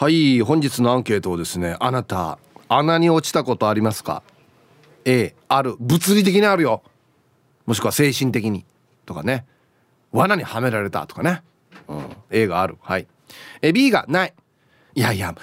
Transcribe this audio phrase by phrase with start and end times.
[0.00, 4.22] はい本日のアンケートをですねあなた穴に落ちたことありますか
[5.04, 5.76] ？A ある。
[5.78, 6.82] 物理的にあるよ。
[7.66, 8.64] もしくは精神的に。
[9.04, 9.44] とかね。
[10.10, 11.42] 罠にはめられたとかね、
[11.86, 12.78] うん、A がある。
[12.80, 13.06] はい。
[13.60, 14.32] え B がない。
[14.94, 15.34] いやいや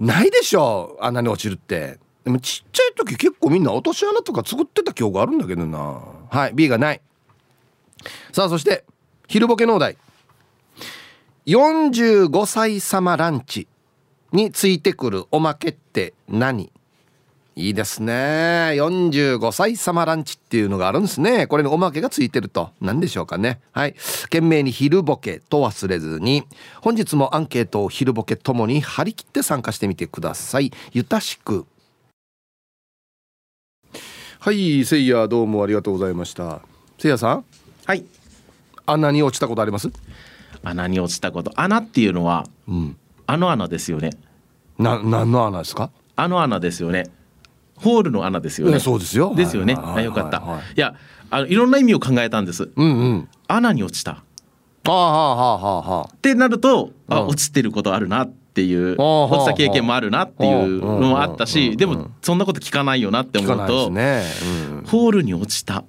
[0.00, 1.98] ないでしょ穴に落ちるって。
[2.24, 6.00] でもちっちゃい時結構みんな落とし穴とか作ってた記憶あるんだけどな。
[6.30, 6.52] はい。
[6.54, 7.02] B がない。
[8.32, 8.86] さあそして
[9.28, 9.98] 昼ボケ農大
[11.44, 13.68] 45歳様ランチ。
[14.32, 16.72] についてくるおまけって何？
[17.54, 18.12] いいですね。
[18.12, 21.46] 45歳様ランチっていうのがあるんですね。
[21.46, 22.70] これにおまけがついてると。
[22.80, 23.60] 何でしょうかね。
[23.72, 23.94] はい。
[24.22, 26.44] 懸命に昼ボケと忘れずに。
[26.80, 30.72] 本日もアンケートを昼ボケともに張り切って参加してみてください。
[30.92, 31.66] ゆたしく。
[34.38, 34.86] はい。
[34.86, 36.62] せいやどうもありがとうございました。
[36.98, 37.44] せいやさん。
[37.84, 38.02] はい。
[38.86, 39.90] 穴に落ちたことあります？
[40.62, 41.52] 穴に落ちたこと。
[41.54, 44.10] 穴っていうのは、うん、あの穴ですよね
[44.78, 45.90] な何の穴ですか？
[46.16, 47.10] あの穴ですよね
[47.76, 48.78] ホールの穴ですよね。
[48.78, 49.34] そうですよ。
[49.34, 49.74] ですよね。
[49.76, 50.38] あ、よかった。
[50.76, 50.94] いや、
[51.30, 52.70] あのいろんな意味を考えたんです。
[52.76, 53.28] うんうん。
[53.48, 54.12] 穴に落ちた。
[54.12, 54.22] は
[54.86, 56.14] あはあはあはあ。
[56.14, 64.22] ってなると、あ、落ちてることあるなっていう、落ちた経験もあるなっていうのもあったし、でもそんなこと聞かないよなって思うと、ね
[64.86, 65.82] ホールに落ちた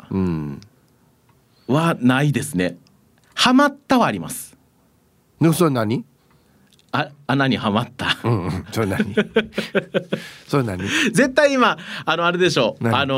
[1.68, 2.78] はないですね。
[3.36, 4.58] はまったはあります。
[5.40, 6.06] でもそれ何？
[6.96, 8.20] あ穴にはまった。
[8.24, 9.16] うん、うん、それ何？
[10.48, 10.84] それ何？
[11.12, 12.88] 絶対今あのあれでしょう。
[12.88, 13.16] あの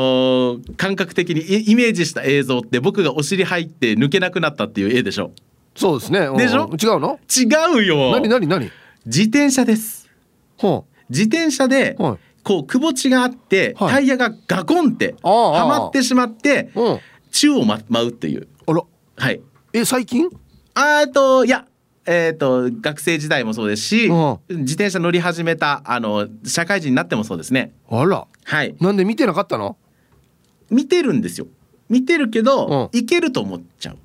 [0.56, 5.32] ー、感覚的にイメージした映像って僕がお尻入って抜けなくなったっていう絵でしょ。
[5.74, 6.20] そうですね。
[6.38, 6.70] でしょ？
[6.82, 7.20] 違うの？
[7.28, 8.12] 違うよ。
[8.12, 8.28] 何？
[8.30, 8.46] 何？
[8.46, 8.70] 何？
[9.04, 10.08] 自転車です。
[10.56, 10.96] ほう。
[11.10, 16.70] 自転車で、はい、こうくぼ地があって、はい、タイヤがガコンってはまってしまって、
[17.30, 18.48] 宙を舞うっていう。
[18.66, 18.82] あら。
[19.18, 19.42] はい。
[19.74, 20.30] え最近？
[20.72, 21.66] あっといや
[22.06, 27.72] えーと、学生時代もそうですし、うん、自転車乗り始めたあの社会人になってもそうですね。
[27.90, 28.26] あら。
[28.44, 28.76] はい。
[28.80, 29.76] なんで見てなかったの？
[30.70, 31.46] 見てるんですよ。
[31.88, 33.96] 見てるけど、うん、いけると思っちゃう。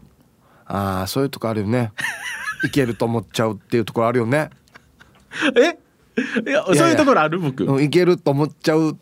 [0.66, 1.92] ああそういうとこあるよね。
[2.66, 4.50] いけると思っちゃうっていうところあるよね。
[5.56, 5.78] え？
[6.48, 7.40] いやそういうところある？
[7.40, 7.82] 僕。
[7.82, 8.98] いけると思っちゃう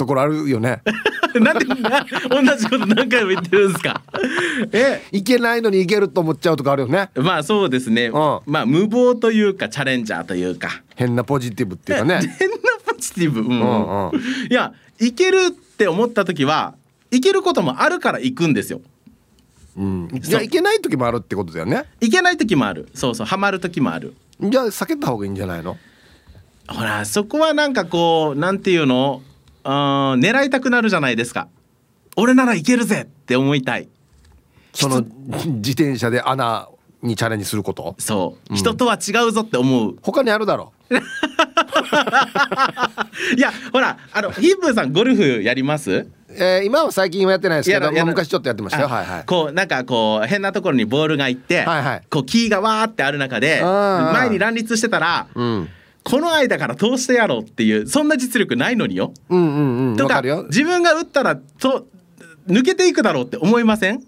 [0.00, 0.80] ところあるよね。
[1.38, 4.00] なんでな同じこと何回も言ってるんですか？
[4.72, 7.10] えいけないのにいけると思っちゃうとかあるよね。
[7.14, 10.82] まあそうですね、うん、まあ無謀というかチャレンジャーというか。
[10.96, 12.20] 変なポジティブっていうかね。
[12.38, 12.56] 変な
[12.86, 14.08] ポジティブ、うんうん。
[14.08, 16.74] うん、いやいけるって思った時は
[17.10, 18.80] いけることもあるから行くんですよ。
[19.76, 21.84] うん、じゃいけない時もあるってことだよね。
[22.00, 22.88] いけない時もある。
[22.94, 24.14] そうそうハマる時もある。
[24.40, 25.76] じゃあ避けた方がいいんじゃないの？
[26.68, 29.22] ほらそこはなんかこうなんていうの？
[29.64, 31.48] あ狙いたくなるじゃないですか。
[32.16, 33.88] 俺ならいけるぜって思いたい。
[34.72, 36.68] その自転車で穴
[37.02, 37.94] にチャレンジすること？
[37.98, 39.96] そう、うん、人とは違うぞって思う。
[40.02, 40.72] 他にあるだろ。
[40.90, 40.94] う
[43.36, 46.06] いやほらあのヒップさんゴルフやります？
[46.32, 48.82] えー、今は最近はやってないですけど、まあ、昔ちょっとやってました。
[48.82, 55.68] よ、はいはい、こうなんかこう変なところにボールが行って、はいはい、こうキーがわーってある中で前に乱立してたら、うん
[56.02, 59.12] この間から通してやろうっていうそんな実力ないのによ。
[59.28, 61.86] うんうんうん、とか自分が打ったらと
[62.48, 64.02] 抜けていくだろうって思いません？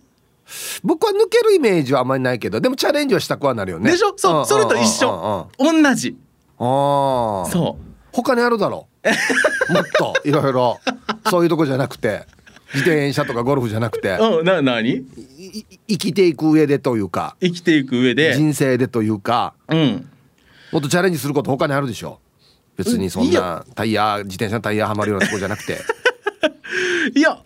[0.82, 3.90] 僕は抜けるイメージはあんまりないけどでもチャレンジはしたくはなるよね。
[3.90, 4.14] でしょ？
[4.16, 5.50] そうそれと一緒。
[5.58, 6.16] 同じ。
[6.58, 7.84] あそう。
[8.12, 8.86] 他にあるだろ
[9.70, 9.72] う？
[9.72, 10.78] もっといろいろ。
[11.30, 12.26] そういうとこじゃなくて。
[12.74, 14.16] 自転車とかゴルフじゃなくて。
[14.20, 15.04] うんな何
[15.88, 17.36] 生きていく上でというか。
[17.40, 18.34] 生きていく上で。
[18.34, 20.08] 人生でというか、うん、
[20.72, 22.18] もっとチャレンジすること他にあるでしょ。
[22.76, 25.78] 別にそんなタイヤ自転車のタイヤはまるようなとこじゃなくて。
[27.14, 27.38] いや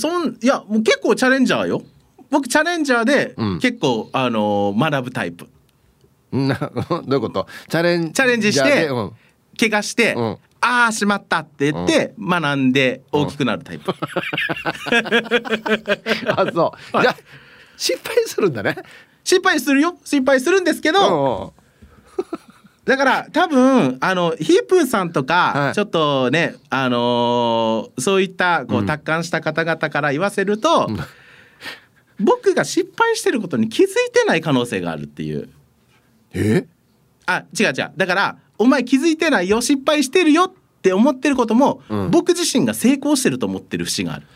[0.00, 1.82] そんいやもう結構チャレンジャーよ。
[2.30, 5.48] 僕チャレンジャーで結構、うん、あの学ぶタイプ。
[6.30, 6.54] な
[6.88, 7.46] どういうこと？
[7.68, 9.12] チャレンチャレンジして、うん、
[9.58, 13.92] 怪我して、うん、ああしまったって言って、学んで大きくなるタイプ、
[16.30, 17.16] あそう、はい、じゃ
[17.76, 18.76] 失敗するんだね。
[19.24, 19.96] 失敗するよ。
[20.04, 21.54] 失敗するんですけど、
[22.88, 30.98] だから多分あのヒープーさんとか、はい、ちょっとねあのー、そういったこう達観した方々から言わせると、うん、
[32.18, 35.50] 僕が失敗してることに気づいてない可能性があるっていう。
[36.32, 36.66] え？
[37.26, 37.92] あ違う違う。
[37.94, 44.26] だからお前気づいてないよ失敗してるよって思ってることも、うん、僕自身が成功してると思ってる節がある。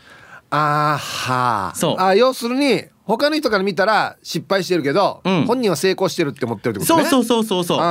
[0.55, 1.95] あはそう。
[1.99, 7.05] あ要するに他の人から見たら失敗してるけど、うん、本人は成功してるって思ってるってことね。
[7.05, 7.83] そうそうそうそうそ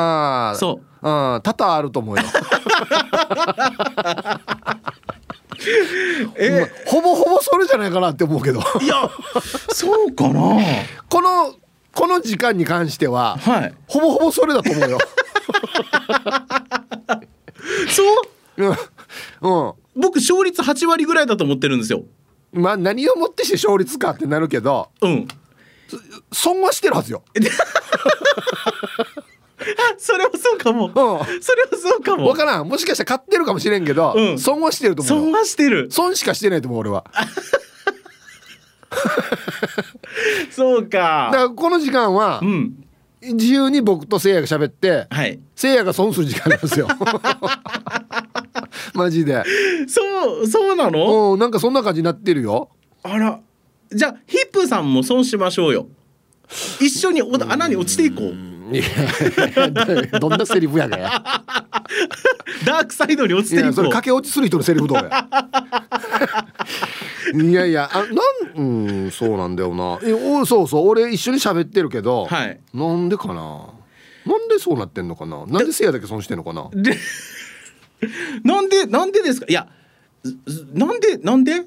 [0.52, 0.56] う。
[0.56, 1.08] そう。
[1.08, 2.22] ん多々あると思うよ。
[6.36, 6.70] え？
[6.86, 8.60] ほぼほぼそれじゃないかなって思うけど。
[8.80, 9.10] いや
[9.72, 10.56] そうかな。
[11.08, 11.54] この
[11.94, 14.98] この時間に関しては、はい、ほぼほぼそれだと思うよ。
[17.88, 18.02] そ
[18.58, 22.04] う、うん、僕勝率8割ぐらいだと思ってるんですよ。
[22.52, 25.26] まあ何をもってして勝率かってなるけどうん。
[26.32, 27.22] 損はしてるはずよ。
[29.98, 30.92] それはそうかも、うん。
[31.42, 32.24] それはそうかも。
[32.26, 32.68] 分からん。
[32.68, 34.38] もしかしたら買ってるかもしれんけど、うん。
[34.38, 35.88] 損はしてると思う損よはしてる。
[35.90, 37.04] 損しかしてないと思う俺は。
[40.50, 41.30] そうか。
[41.32, 42.74] だからこの時間はうん。
[43.22, 45.38] 自由に僕とせいやが喋ってはい。
[45.54, 46.88] せいやが損する時間なんですよ
[48.94, 49.42] マジで。
[49.88, 51.32] そうそうなの？
[51.34, 52.68] うんなんかそんな感じになってるよ。
[53.02, 53.40] あら。
[53.92, 55.86] じゃあヒップーさんも損しましょうよ。
[56.80, 58.52] 一緒にお穴に落ちていこう。
[58.74, 58.84] いや
[60.18, 61.10] どんなセリフやがや
[62.64, 63.66] ダークサイドに落ちいていこう。
[63.66, 65.28] やそれ駆け落ちする人のセリフどうや。
[67.34, 67.98] いやいやあ
[68.56, 68.66] なん
[69.06, 69.98] うんそうなんだよな。
[70.02, 72.60] えおそうそう俺一緒に喋ってるけど、はい。
[72.72, 73.34] なんでかな？
[74.24, 75.44] なんでそうなってんのかな？
[75.46, 76.68] なんでせいやだけ損してんのかな？
[76.72, 76.96] で
[78.44, 79.46] なんでなんでですか？
[79.48, 79.68] いや
[80.74, 81.62] なんでなんで？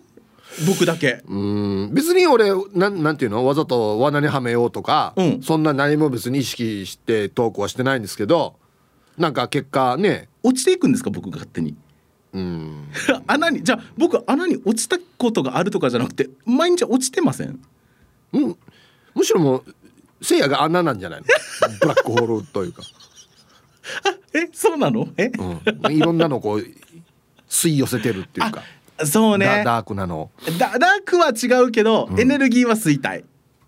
[0.67, 1.21] 僕だけ。
[1.27, 1.93] うん。
[1.93, 3.45] 別に俺なんなんていうの？
[3.45, 5.41] わざと罠にはめようとか、うん。
[5.41, 8.55] そんな何も別に意識してトークはしてないんですけど
[9.17, 10.29] なんか結果ね。
[10.43, 11.09] 落ちていくんですか？
[11.09, 11.75] 僕が勝手に。
[12.33, 12.87] うん。
[13.27, 17.59] 穴にじゃあ僕穴に落ちたことがあるとかじゃなくて毎日落ちてません？
[18.33, 18.57] うん。
[19.13, 19.75] むしろもう
[20.21, 21.25] せいやが穴なんじゃないの？
[21.81, 22.83] ブラックホールというか、
[24.33, 25.07] えそうなの？
[25.17, 25.31] え？
[25.85, 26.65] うん、いろんなのこう
[27.49, 28.63] 吸い寄せてるっていうか、
[29.05, 29.45] そうね。
[29.45, 30.31] ダダークなの。
[30.59, 33.23] ダダークは違うけど、エネルギーは吸いたい。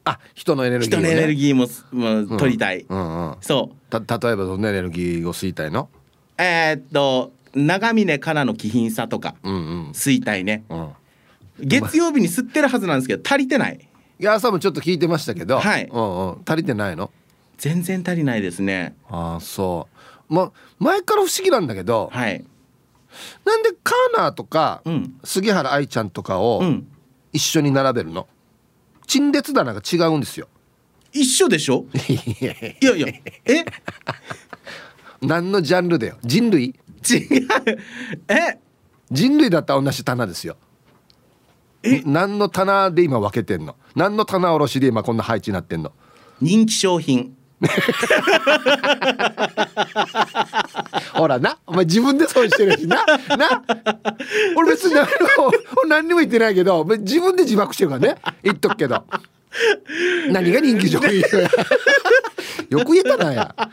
[0.06, 3.36] あ人のエネルギーを、ね、人のエネルギーもす、まあうん取りたい、うんうん。
[3.42, 4.00] そう。
[4.00, 5.90] た例えばどんなエネルギーを吸いたいの？
[6.38, 9.90] えーっと長峰かなの気品さとかうんうん。
[9.92, 10.64] 吸いたいね。
[10.70, 10.90] うん。
[11.60, 13.80] 月曜日に吸ってるはずなんですけど足りてない。
[14.20, 15.86] いや朝もちょっと聞いてましたけど、はい。
[15.92, 17.12] うんうん、足りてないの？
[17.58, 18.96] 全然足りないですね。
[19.10, 19.97] ああそう
[20.30, 22.44] ま前から不思議なんだけど、はい。
[23.46, 25.20] なんでカーナーとか、うん。
[25.24, 26.88] 杉原愛ちゃんとかをうん。
[27.34, 28.28] 一緒に並べるの？
[29.06, 30.48] 陳列棚が違うんですよ。
[31.12, 31.86] 一緒でしょ？
[32.10, 33.08] いやいや
[33.46, 33.66] え？
[35.22, 36.18] 何のジャンルだよ？
[36.24, 36.68] 人類？
[36.68, 36.76] 違う。
[38.28, 38.58] え？
[39.12, 40.58] 人類だったら同じ棚ですよ。
[41.84, 42.02] え？
[42.06, 43.76] 何の棚で今分けてんの？
[43.96, 45.94] 何の棚卸しで今こんな配置になってんの？
[46.42, 47.37] 人気商品
[51.14, 53.04] ほらなお前自分で損してるしな
[53.36, 53.64] な。
[54.56, 55.08] 俺別に何
[55.90, 58.16] 何にも言ってないけど自分で自爆してるからね。
[58.44, 59.04] 言っとくけど。
[60.32, 61.26] 何が人気商品よ。
[62.70, 63.56] よく言えたなや。
[63.58, 63.66] マ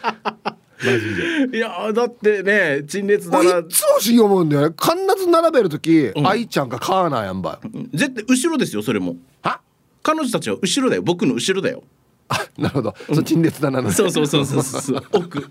[0.98, 1.14] ジ
[1.50, 1.58] で。
[1.58, 4.74] いやだってね陳列俺い棚つも不思議思うんだよね。
[4.80, 7.68] 必ず並べる時、愛ちゃんかカーナーやんばい。
[7.92, 9.16] 絶対後ろですよそれも。
[9.42, 9.60] あ
[10.02, 11.02] 彼女たちは後ろだよ。
[11.02, 11.82] 僕の後ろだよ
[12.28, 15.02] あ なるほど、そう陳列棚のそうそうそうそうそう。
[15.12, 15.46] 奥。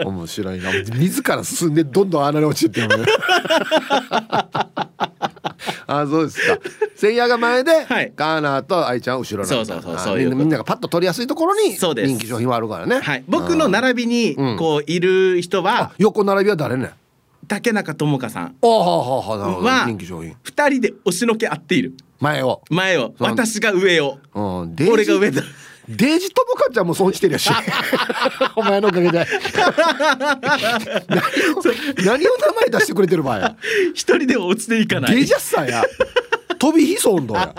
[0.04, 0.72] 面白いな。
[0.72, 2.82] 自ら進んでどんどん穴に落ちて
[5.88, 6.58] あそうですか。
[6.96, 8.12] せいやが前で、はい。
[8.16, 13.00] カーナーと愛ちゃんは後ろそうそうそうあそうみんながパッと取りやすいところに人気商品はあるからね。
[13.00, 13.24] はい。
[13.28, 14.56] 僕の並びにうん。
[14.56, 16.92] こういる人あは横並びは誰ね？
[17.48, 19.86] 竹中智香さんあは
[20.42, 21.94] 二人で押しのけ合っている。
[22.18, 23.14] 前を、前を。
[23.18, 24.18] 私が上を。
[24.34, 25.42] うん、俺が上だ。
[25.88, 27.48] デイジともかちゃんも損してるやし。
[28.56, 29.24] お前のおかげで。
[32.04, 33.56] 何を名前出してくれてる場合や。
[33.94, 35.14] 一人では落ちていかない。
[35.14, 35.84] ゲジャッサーや。
[36.58, 37.54] 飛び火そうんどや。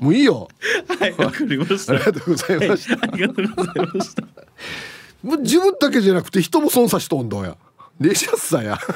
[0.00, 0.48] もういいよ。
[0.98, 1.92] はいわかりました。
[1.92, 2.98] ありがとうございました。
[3.00, 4.22] ありがとうございました。
[5.22, 7.56] もう自分だけじゃなくて人も損さしとんどや
[8.00, 8.78] ゲジャッサや。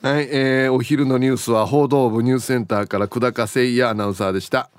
[0.00, 4.70] はい、えーお昼のニュースは報道部ニュースセンターから久高誠也アナウンサーでした。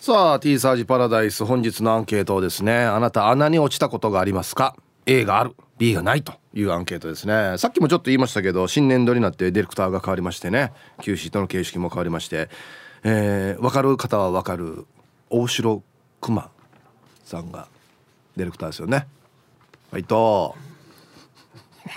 [0.00, 2.84] さあ T サージパラダイス本日のアンケートですね。
[2.84, 4.76] あなた穴に落ちたことがありますか
[5.06, 5.56] ？A がある。
[5.76, 7.58] B がないというアンケートですね。
[7.58, 10.72] さっきもちょっと言いましたけど新年度になってディレクターが変わりましてね。
[11.02, 12.48] Q シートの形式も変わりまして、
[13.02, 14.86] えー、分かる方は分かる。
[15.30, 15.82] 大城
[16.20, 16.48] 熊
[17.24, 17.66] さんが
[18.36, 19.08] ディレクターですよね。
[19.90, 20.54] はいと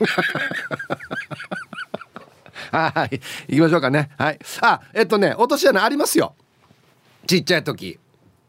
[2.72, 3.20] はい
[3.50, 4.10] 行きましょうかね。
[4.18, 4.40] はい。
[4.62, 6.36] あえっとね落とし穴ありますよ。
[7.28, 8.00] ちっちゃい時。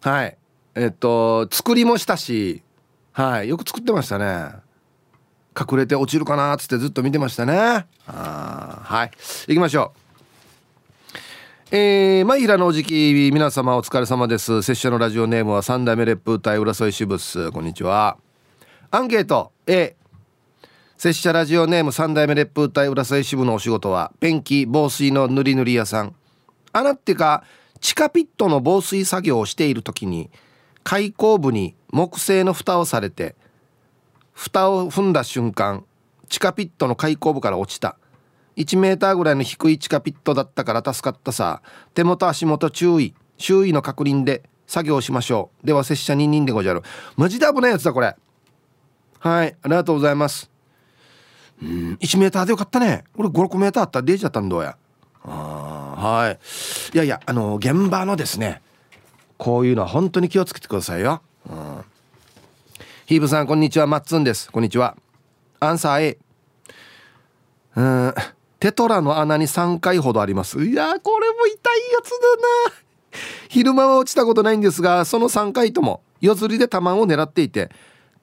[0.02, 0.37] はい。
[0.76, 2.62] えっと作りもしたし。
[3.12, 3.49] はい。
[3.49, 4.50] よく作ってましたね。
[5.58, 7.87] 隠れて落ちるかなっつってずっと見てましたね。
[8.06, 9.11] あはい。
[9.49, 9.99] 行きましょう。
[11.75, 14.62] えー、マイヒラのおじき皆様お疲れ様です。
[14.62, 17.50] 拙者のラジオネームは三代目烈風隊浦添支部っす。
[17.50, 18.16] こんにちは。
[18.94, 19.52] アンケート。
[19.66, 19.96] A
[20.99, 26.14] 拙者ラジオネーム三代目烈風隊浦添支部のお仕事はペンキ防水の塗り塗り屋さん。
[26.75, 27.42] 穴ってか
[27.80, 30.28] 地下ピットの防水作業をしている時に
[30.84, 33.34] 開口部に木製の蓋をされて
[34.34, 35.87] 蓋を踏んだ瞬間
[36.28, 37.96] 地下ピットの開口部から落ちた。
[38.56, 41.62] 1メーターぐらいの低い地下ピットだったから助かったさ。
[41.94, 45.66] 手元足元注意周囲の確認で作業しましょう。
[45.66, 46.82] では拙者2人でごじゃる。
[47.16, 48.16] マジで危ないやつだこれ。
[49.22, 50.50] はいありがとうございます。
[51.62, 53.04] うん1メーターでよかったね。
[53.16, 54.00] 俺56メーターあった。
[54.00, 54.76] ら出ちゃったんどうや。
[55.24, 56.38] あはい。
[56.92, 58.60] いやいやあの現場のですね
[59.38, 61.84] こういうのは本当に気をつけてくださいよ、うん、
[63.06, 63.86] ヒーブさんこんにちは。
[63.86, 64.50] マッツンです。
[64.50, 64.96] こんにちは。
[65.60, 66.18] アンサー A
[67.76, 68.14] うん
[68.58, 70.64] テトラの穴に3回ほどあります。
[70.64, 71.56] いやこれも痛い
[71.92, 72.82] やつだな。
[73.48, 77.70] 昼間は落ちたことないんですがその3回とも夜釣りで玉を狙っていて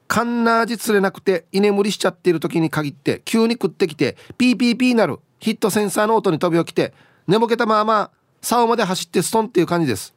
[0.10, 6.94] カンナージ釣れなくて居眠りしちゃっている時に限って急に食ってきてピーピーピーなるヒットセンサーの音に飛び起きて
[7.28, 8.10] 寝ぼけたまま
[8.42, 10.16] 竿まで走ってストンっていう感じです。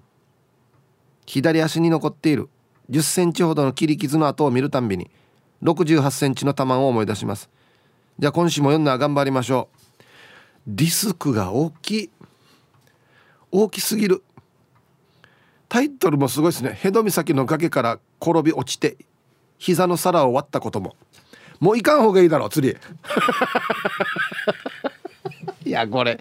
[1.26, 2.48] 左足に残っている
[2.88, 5.10] 10センチほどの切り傷の跡を見るたんびに
[5.62, 7.50] 68センチの玉を思い出します。
[8.18, 9.76] じゃあ今週も読んだら頑張りましょう。
[10.68, 12.10] リスクが大きい。
[13.50, 14.22] 大きすぎる。
[15.68, 16.72] タイトルもすごいですね。
[16.80, 18.96] ヘド岬の崖から転び落ちて
[19.62, 20.96] 膝の皿を割ったことも。
[21.60, 22.76] もういかん方がいいだろ釣り。
[25.64, 26.18] いやこれ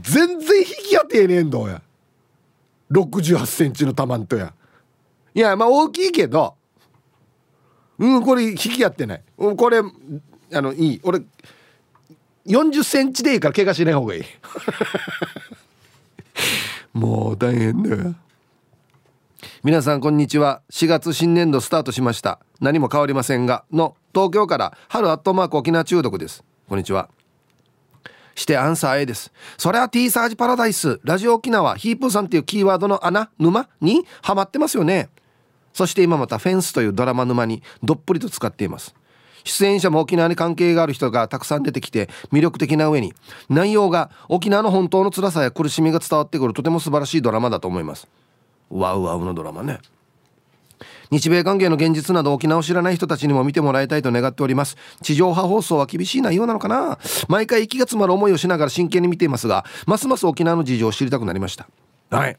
[0.00, 1.80] 全然引き当てえねえんだや。
[2.90, 4.52] 6 8センチの玉んとや。
[5.32, 6.56] いやまあ大きいけど。
[7.98, 9.22] うんこれ引き合ってない。
[9.36, 11.00] これあのいい。
[11.04, 11.22] 俺
[12.48, 14.24] 40センチでいいから怪我しない方がいい。
[16.98, 18.16] もう大変だよ
[19.64, 20.62] 皆さんこんにちは。
[20.70, 22.40] 4月新年度スタートしました。
[22.60, 26.42] 何も変わりませんがの東京から春アットマーク沖縄中毒です。
[26.68, 27.08] こんにちは。
[28.34, 29.32] してアンサー A です。
[29.58, 31.00] それは T サージパラダイス。
[31.04, 35.10] ラジオ沖縄ヒープーさんっていうキーワードの穴沼にハマってますよね。
[35.72, 38.94] そして今またフェンスというドラマ沼にどっぷりと使っています。
[39.44, 43.12] 出演者も沖縄に関係がある人がたくさん出てきて魅力的な上に
[43.48, 48.08] 内容が沖縄の本当の辛さや苦しみが伝わってくるとても素晴らしいドラマだと思います。
[48.72, 49.78] ワウワウのドラマね。
[51.10, 54.78] 日米関係の現実など沖縄を知らない人たちにも見てもらいたいと願っております。
[55.02, 56.98] 地上波放送は厳しい内容なのかな？
[57.28, 61.68] 毎回息が詰まる思いをしながら真剣に見ていますがますます沖縄の事情を知りたくなりました。
[62.10, 62.38] はい。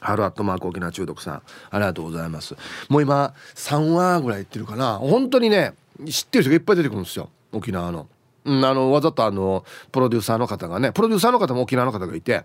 [0.00, 1.42] ハルアットマーク沖縄中毒さんあ
[1.74, 2.56] りがとうございます。
[2.88, 4.98] もう今3話ぐらい言ってるかな？
[4.98, 5.74] 本当にね
[6.08, 7.28] 知ってる人がいっぱい出てくるんですよ。
[7.52, 8.08] 沖縄の。
[8.46, 12.44] うん、あのわざとあのプロデューサーの方がねプロデューサーの方も沖縄の方がいて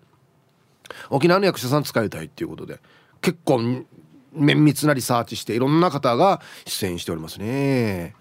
[1.09, 2.79] 沖縄の役者さん使いたいっていうことで
[3.21, 3.85] 結構
[4.33, 8.15] 綿密なリサーチしていろんな方が出演しておりますね。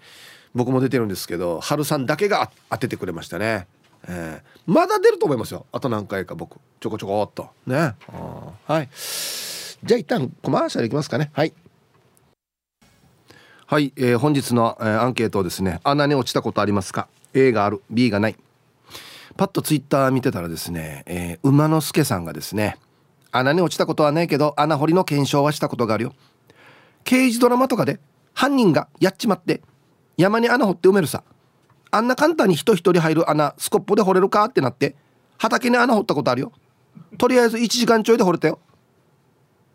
[0.53, 3.67] 僕も出てるんですけど春さんだけが当ててくれましたね、
[4.07, 5.65] えー、まだ出ると思いますよ。
[5.71, 7.49] あと何回か僕ちょこちょこっと。
[7.65, 7.95] ね。
[8.67, 8.89] はい。
[9.83, 11.31] じゃあ一旦コマーシャルいきますかね。
[11.33, 11.53] はい。
[13.65, 17.81] はい、えー、本日の、えー、アンケートをですね穴に落ちたことありますか？A がある。
[17.89, 18.35] B がない。
[19.41, 22.77] パッとツイッター見てたらですね、えー、馬之助さんがですね
[23.31, 26.13] 穴に落ちたことはないけど穴掘りの検証はしたことがあるよ。
[27.03, 27.99] 刑事ドラマとかで
[28.35, 29.63] 犯人がやっちまって
[30.15, 31.23] 山に穴掘って埋めるさ。
[31.89, 34.93] あんな簡単に人一人入る穴スコップで掘れるかってなって
[35.39, 36.51] 畑に穴掘ったことあるよ。
[37.17, 38.59] とりあえず1時間ちょいで掘れたよ。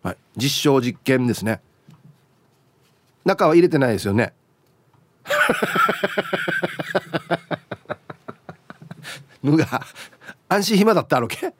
[0.05, 0.17] はい。
[0.37, 1.61] 実証実験ですね。
[3.25, 4.33] 中は入れてないですよね。
[9.43, 9.83] ぬが
[10.49, 11.55] 安心暇だったあるけ？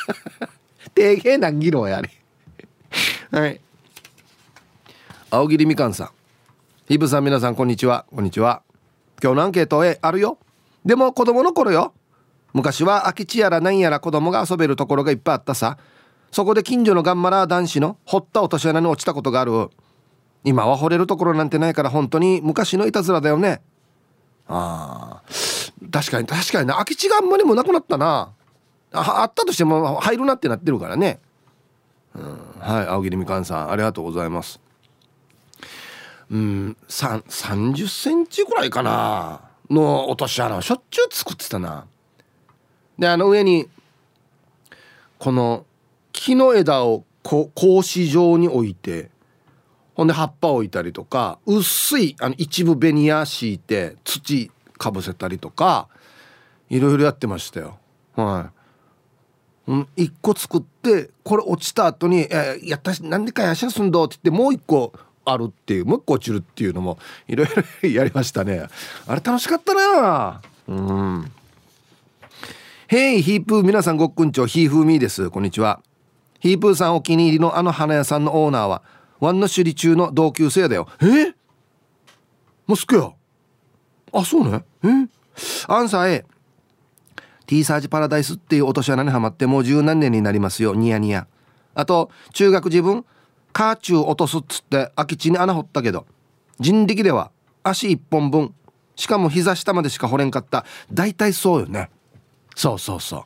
[0.94, 2.10] 低平難議論やね。
[3.30, 3.60] はい。
[5.30, 6.10] 青桐みかんさん。
[6.88, 8.04] ひぶさん皆さんこんにちは。
[8.14, 8.62] こんにちは。
[9.22, 10.38] 今日のアンケートへあるよ。
[10.84, 11.92] でも子供の頃よ。
[12.52, 15.78] 昔は空き地やら何やら子供が遊べるところがいっぱいあったさ。
[16.32, 19.68] そこで近所のガンマラー男子の掘った落とし穴に落ちたことがある。
[20.42, 23.60] 今は惚れるところなんてないから本当に昔のいたずらだよね。
[24.48, 25.32] ああ
[25.90, 26.74] 確かに確かにな。
[26.74, 28.32] 空き地があんまりもなくなったな。
[28.92, 31.20] ああったとしても入るなってなってるからね、
[32.14, 32.22] うん、
[32.58, 33.70] はい青桐みかんさん。
[33.70, 34.60] ありがとうございます。
[36.30, 39.42] うん30センチぐらいかな。
[39.70, 41.86] の落とし穴をしょっちゅう作ってたな。
[42.98, 43.68] であの上に
[45.18, 45.64] この
[46.12, 49.10] 木の枝をこ格子状に置いて
[49.94, 55.88] ほんで葉っぱ置いたりとか薄いあの一部ベニヤ敷いて土かぶせたりとか
[56.70, 57.78] いろいろやってましたよ。
[58.16, 58.50] は
[59.68, 64.92] い、うん、1個作ってこれ落ちた後に「えー、やったしなんでかやしゃすんど」って言ってもう1個
[65.26, 67.48] あるっていうもう1個落ちるっていうのもいろい
[67.82, 68.66] ろやりましたね。
[69.06, 70.40] あれ楽しかったな。
[70.66, 71.32] うん。
[72.88, 75.28] ヘイヒープー皆さんごっくんちょヒーフーミーです。
[75.30, 75.80] こんにちは。
[76.40, 78.82] ヒープーさんお気に入りのあの花屋さんのオーナーは
[79.20, 80.88] ワンの首里中の同級生だよ。
[81.02, 81.34] え？
[82.66, 83.16] もうすくよ。
[84.12, 84.64] あそうね。
[84.84, 84.88] え？
[85.68, 86.24] アンサー A
[87.46, 90.74] T サージパラダイスっていう落とし穴にはまってもう十何年になりますよ。
[90.74, 91.26] ニヤニヤ。
[91.74, 93.04] あと中学自分
[93.52, 96.06] カーチュー落とすっつって空き地に穴掘ったけど
[96.58, 97.30] 人力では
[97.62, 98.54] 足一本分。
[98.96, 100.64] しかも膝下までしか掘れんかった。
[100.92, 101.90] 大体そうよね。
[102.54, 103.22] そうそうそう。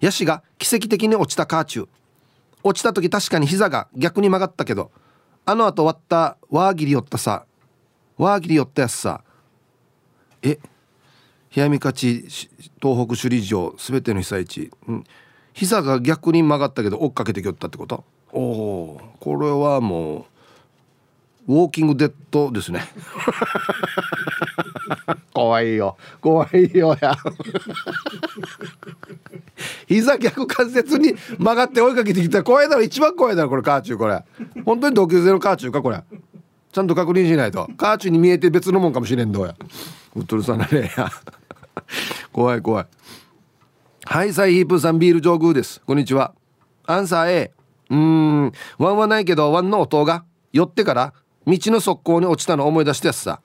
[0.00, 1.88] ヤシが奇跡的に落ちたカーチュー。
[2.64, 4.92] 落ちた時確かに膝が逆に曲がったけど
[5.44, 7.44] あの後割ったワーギリ寄ったさ
[8.16, 9.24] ワーギリ寄ったやつさ
[10.42, 10.58] え
[11.54, 12.22] 冷やみ勝ち
[12.80, 15.04] 東北首里城全ての被災地、うん、
[15.52, 18.04] 膝が逆に曲がったけど追っかけてきよったってこと？
[18.32, 19.00] おお。
[19.20, 20.26] これはも
[21.46, 22.82] うウォーキングデッドですね。
[25.34, 25.96] 怖いよ。
[26.20, 27.14] 怖いよや。
[29.86, 32.82] 膝逆関節に曲がって追いかけてきたら怖いだろ。
[32.82, 33.62] 一番怖いだろこれ。
[33.62, 34.24] カーチューこれ。
[34.64, 36.02] 本当に同級生のカーチューかこれ
[36.72, 37.68] ちゃんと確認しないと。
[37.76, 39.54] カーチに見えて別のもんかもしれんどうや。
[40.16, 41.10] うっとるさなれや
[42.32, 42.86] 怖い怖い。
[44.04, 45.82] はいサイヒープさんビール上宮です。
[45.86, 46.34] こんにちは。
[46.86, 47.52] アンサー A
[47.90, 48.52] うーん。
[48.78, 50.24] ワンはないけどワンの音が。
[50.52, 51.14] 寄ってから
[51.46, 53.42] 道の側溝に落ちたの思い出したやつさ。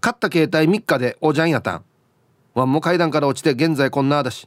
[0.00, 1.84] 買った携帯3日でおじゃんやたん。
[2.54, 4.46] ワンも階段から落ちて現在こんなあだし。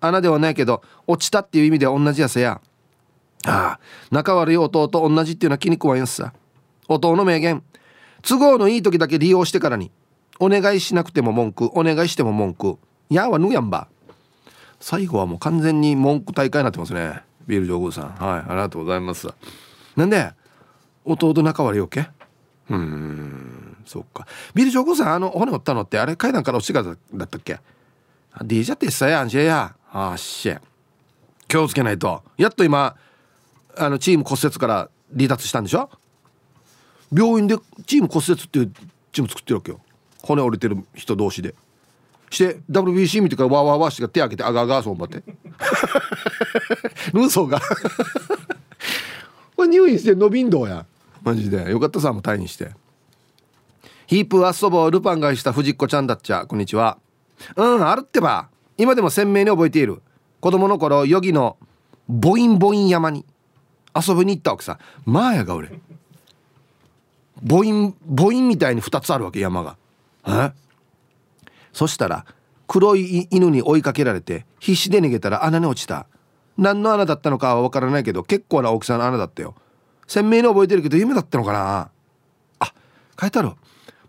[0.00, 2.62] 穴ではないけど落ちたっていう意味では同じやせや。
[3.44, 3.80] ああ。
[4.10, 6.32] 仲悪い弟と同じっていうのは気に食わんやつさ。
[6.88, 7.62] 弟の名言。
[8.22, 9.90] 都合のいい時だけ利用してからに。
[10.40, 11.70] お願いしなくても文句。
[11.74, 12.78] お願いしても文句。
[13.10, 13.88] やはぬやんば。
[14.80, 17.22] 最後はもう完全に文句大会になってますね。
[17.46, 18.10] ビール上宮さん。
[18.10, 19.28] はいありがとうございます。
[19.96, 20.32] なんで
[21.04, 22.08] 弟仲悪いよけ？
[22.70, 24.26] うんそっか。
[24.54, 27.58] ビール上宮さんあの骨折ったのってあれ階段から落ちてからだったっけ？
[28.44, 29.74] ディージャってさやんしや。
[29.90, 30.54] あっし
[31.48, 32.22] 気をつけないと。
[32.36, 32.94] やっと今
[33.76, 35.90] あのチーム骨折から離脱したんでしょ？
[37.12, 38.72] 病院でチーム骨折っていう
[39.12, 39.80] チーム作ってるわけよ。
[40.22, 41.54] 骨折れてる人同士で。
[42.30, 45.22] して WBC 見てからわーわーわーして手開けてあがあがそうばって。
[47.12, 47.60] ルーソーが。
[49.56, 50.84] これ入院して伸びんどうや。
[51.22, 51.70] マジで。
[51.70, 52.72] よかったさも退院して。
[54.06, 56.46] ヒープアッソボールパン買いした藤子ちゃんだっちゃ。
[56.46, 56.98] こんにちは。
[57.56, 58.48] うんあるってば。
[58.76, 60.02] 今でも鮮明に覚えている。
[60.40, 61.56] 子供の頃ヨギの
[62.08, 63.24] ボインボイン山に
[63.94, 64.78] 遊びに行ったわけさ。
[65.04, 65.70] まあやが俺
[67.42, 69.76] ボインボインみたいに2つあるわけ山が。
[70.26, 70.52] え？
[71.72, 72.26] そしたら
[72.66, 76.06] 黒い犬に追いかけられて必死で逃げたら穴に落ちた。
[76.56, 79.54] 何の穴だったのかは分からないけど結構な大きさの穴だったよ。
[80.06, 81.90] 鮮明に覚えてるけど夢だったのかな？
[82.58, 82.72] あ
[83.20, 83.52] 書いてある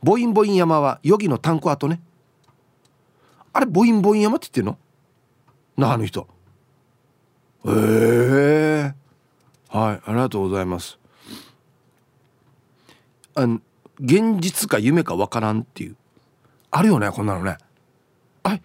[0.01, 2.01] ボインボイン山はヨギのタンク跡ね。
[3.53, 4.77] あれボインボイン山って言ってんの？
[5.77, 6.27] 那覇の人。
[7.65, 8.93] へえ。
[9.69, 10.98] はいありがとうございます。
[13.41, 13.59] あ
[13.99, 15.95] 現実か夢か分からんっていう。
[16.71, 17.57] あるよねこんなのね。
[18.43, 18.61] あれ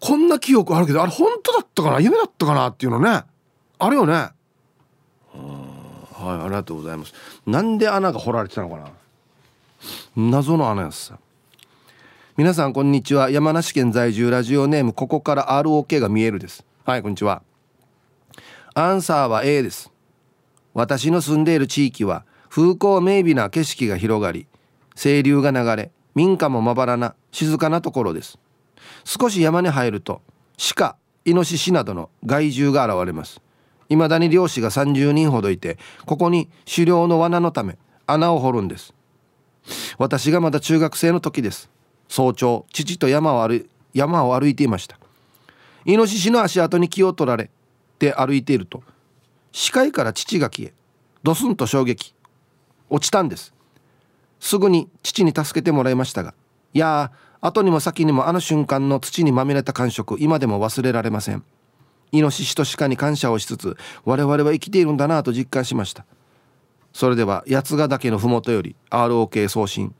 [0.00, 2.00] こんな記憶あるけどあれ本当だったかな？
[2.00, 3.22] 夢だったかなっていうのね。
[3.78, 4.12] あるよね。
[4.12, 4.34] はい
[6.24, 7.12] ありがとうございます。
[7.46, 8.90] なんで穴が掘られてたのかな？
[10.16, 11.18] 謎の穴やつさ。
[12.36, 13.30] 皆さんこんにちは。
[13.30, 16.64] 山梨県在住ラジオネームここから ROK が見えるです。
[16.84, 17.42] はいこんにちは。
[18.74, 19.92] アンサーは A です。
[20.74, 24.46] 私の住んでいる地域は風光明媚な景色が広がり
[24.94, 28.38] 清流が流れ民家もまばらな静かなところです。
[29.04, 30.20] 少し山に入ると
[30.74, 33.40] 鹿イノシシなどの害獣が現れます。
[33.88, 38.92] 未だに漁師が30人ほどいてここに狩猟の罠のため穴を掘るんです。
[39.96, 41.70] 私がまだ中学生の時です。
[42.06, 44.98] 早朝父と山を歩山を歩いていました。
[45.86, 47.48] イノシシの足跡に気を取られ
[47.98, 48.82] て歩いていると
[49.52, 50.74] 視界から父が消え
[51.22, 52.14] ドスンと衝撃。
[52.92, 53.52] 落ちたんです。
[54.38, 56.34] すぐに父に助けてもらいましたが
[56.74, 61.42] いや後にも先にもあの瞬間の土にまみれた感触今でも忘れられません。
[62.12, 66.04] イノシシと鹿に感謝をしつつ我々は生きているんだなと実感しました。
[66.92, 69.94] それでは八ヶ岳の麓より ROK 送信。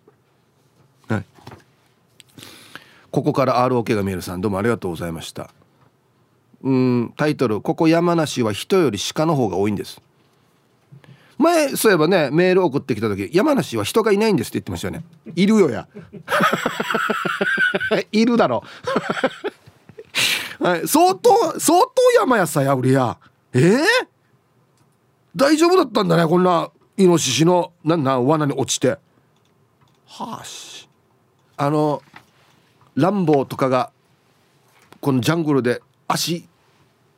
[1.08, 1.24] はい。
[3.10, 5.50] ここから ROK が見えるさんどうもありがとうございました。
[6.62, 10.00] うんタイトル「ここ山梨は人より鹿の方が多いんです」
[11.38, 15.04] 前そういえばねメール送ってきた時山梨は人がいないんですって言ってましたよね。
[15.34, 15.88] いるよや。
[18.12, 18.62] いるだろ。
[20.60, 21.90] はい、相当相当
[22.20, 23.16] 山やさやうりや。
[23.52, 23.84] えー、
[25.34, 28.98] 大丈夫だったんだねこんなイノシシのなんな罠に落ちて。
[30.06, 30.88] はあし。
[31.56, 32.02] あの
[32.94, 33.90] ランボーとかが
[35.00, 36.46] このジャングルで足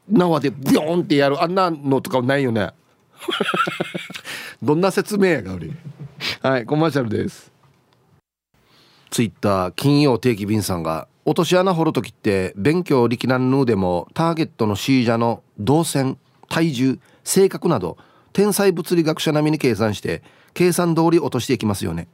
[0.09, 2.71] 縄でビョンってやるあんなのとかないよね。
[4.63, 5.71] どんな説明やが俺。
[6.41, 7.53] はいコマーシャルです。
[9.11, 17.97] ツイッター金曜定期便さんが落とし穴掘る時って勉強力難ぬでもターゲットのシージャの動線体重性格など
[18.33, 22.09] 天才物理学者並みに計算して計算通り落としていきますよね、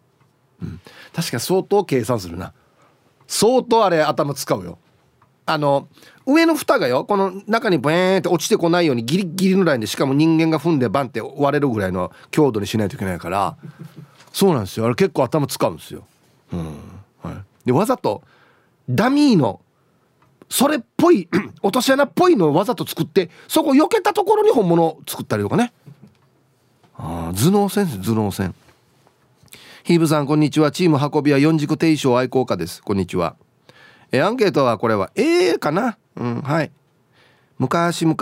[0.62, 0.80] うん、
[1.14, 2.52] 確かに相当計算するな。
[3.26, 4.78] 相当あれ頭使うよ。
[5.46, 5.88] あの
[6.32, 13.56] 上の蓋がよこの中にブーンって落ちてこないようにギリギリのラインでしかも人間が踏んでバンって割れるぐらいの強度にしないといけないから
[14.32, 14.86] そうなんですよ。
[14.86, 16.06] あれ結構頭使うんですよ、
[16.52, 16.66] うん。
[17.22, 18.22] はい、でわざと
[18.88, 19.60] ダミーの
[20.48, 21.28] それっぽい
[21.62, 25.72] 落とし穴っぽいのをわざと作ってそこ避けたところに本物を作ったりとかね。
[26.96, 28.54] あ頭脳戦頭脳戦。
[29.82, 30.70] ヒーブさんこんにちは。
[30.70, 32.82] チーム運びは四軸定称愛好家です。
[32.82, 33.36] こんにちは。
[34.12, 35.96] えアンケートはこれは A かな？
[36.16, 36.40] うん。
[36.42, 36.70] はい。
[37.58, 38.16] 昔々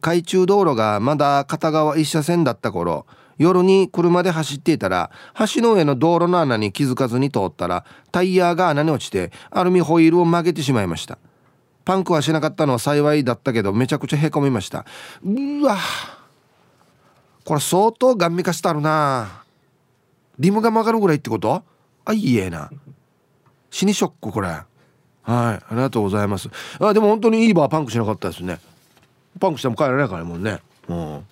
[0.00, 3.06] 海中道路がまだ片側一車線だった頃
[3.38, 5.10] 夜に車で走っていたら
[5.54, 11.18] 橋の上の道路の穴に気づかずに通ったらタイヤが穴に落ちてアルミホイールを曲げてしまいました。
[11.86, 14.84] パンクはしなかったのは幸いだったけどめちゃくちゃへこみました。
[15.24, 15.78] うわ。
[17.44, 19.44] これ相当ガン見化してあるな。
[20.38, 21.62] リムが曲がるぐらいってこと？
[22.04, 22.70] あいいえな。
[23.70, 24.48] 死にショックこれ。
[25.24, 25.64] はい。
[25.64, 26.48] ありがとうございます。
[26.78, 28.60] あでも本当にいいバーパンクしなかったですね。
[29.40, 30.60] パンクしても帰らないからもんね。
[30.88, 31.26] うん。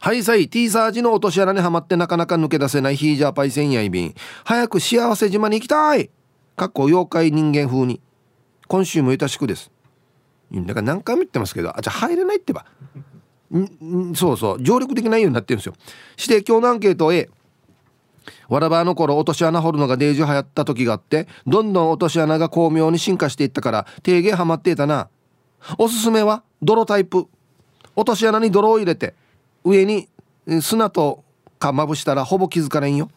[0.00, 6.10] はいさい T サージの落とし穴にはまってなかなか抜け出せないヒージャーパイセンやいびん早く幸せ島に行きたい。
[6.56, 8.00] かっこ妖怪人間風に。
[8.66, 9.70] 今週もゆたしくです。
[10.52, 11.76] だから何回も言ってますけど。
[11.76, 12.64] あじゃあ入れないってば。
[13.54, 14.62] んそうそう。
[14.62, 15.74] 上陸できないようになってるんですよ。
[16.16, 17.28] して今日のアンケート A
[18.48, 25.08] わらばの頃落とし穴掘るのがデージ流行った時があってどんどん落とし穴が巧妙に進化していったから低減ハマっていたな。
[25.78, 27.26] おすすめは泥タイプ。
[27.96, 29.14] 落とし穴に泥を入れて
[29.64, 30.08] 上に
[30.60, 31.22] 砂と
[31.58, 33.10] かまぶしたらほぼ気づかれんよ。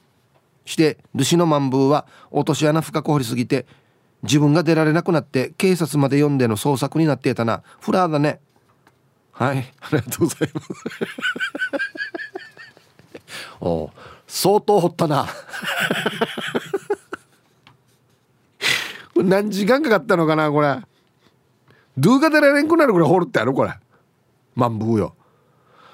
[0.65, 3.65] してルシのマンブーは落とし穴深く掘りすぎて
[4.23, 7.63] 自分が出られなくなって警察まで読んでの捜索になっていたな。
[7.79, 8.39] フラーだね。
[9.31, 10.69] はいありがとうございます。
[13.61, 13.91] お
[14.27, 15.27] 相当掘ったな。
[19.15, 20.79] 何時間かかったのかなこれ。
[21.97, 23.73] ドゥが出られんくなるぐらい掘るってあるこれ。
[24.53, 25.15] マンブーよ、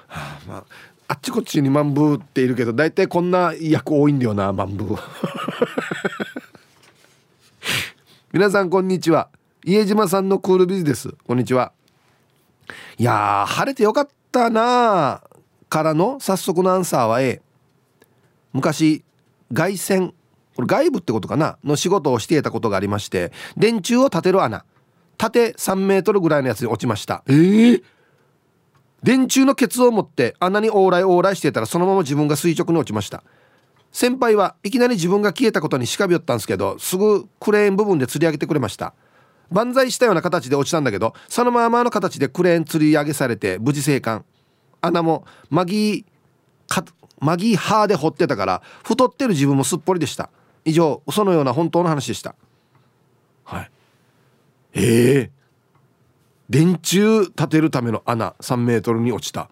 [0.08, 0.64] はあ、まあ
[1.06, 4.98] あっちこっちにマンブーっているけど大体こんな役多いんだよなマンブー。
[8.32, 9.28] 皆さんこんにちは。
[9.64, 11.14] 家島さんのクールビズです。
[11.26, 11.72] こんにちは。
[12.98, 15.22] いや晴れてよかったな
[15.68, 17.42] からの早速のアンサーは A
[18.54, 19.04] 昔
[19.52, 20.14] 外線
[20.56, 21.58] これ外部ってことかな？
[21.64, 24.64] の仕事をしていたことがありまして電柱を立てる穴。
[25.18, 27.22] 縦3メートルぐらいのやつに落ちました。
[27.26, 27.82] えー、
[29.02, 33.22] 電柱のケツを持って穴に往来往来してたらそのまま自分が垂直に落ちました。
[33.92, 38.94] 先輩はいきなり自分が消えたことにしかびよったんですけどすぐクレーン部分で釣り上げてくれました。
[39.50, 44.24] 万歳したような形で落ちたんだけどそのままの形でクレーン釣り上げされて無事生還。
[44.80, 50.28] 穴もマギーマギーハーで掘ってたから太ってる自分もすっぽりでした。
[50.64, 52.34] 以上嘘のような本当の話でした。
[53.44, 53.70] はい。
[54.74, 55.30] ええ。
[55.30, 55.30] ー
[56.50, 59.48] 電柱立てるための穴3メートルに落ちた。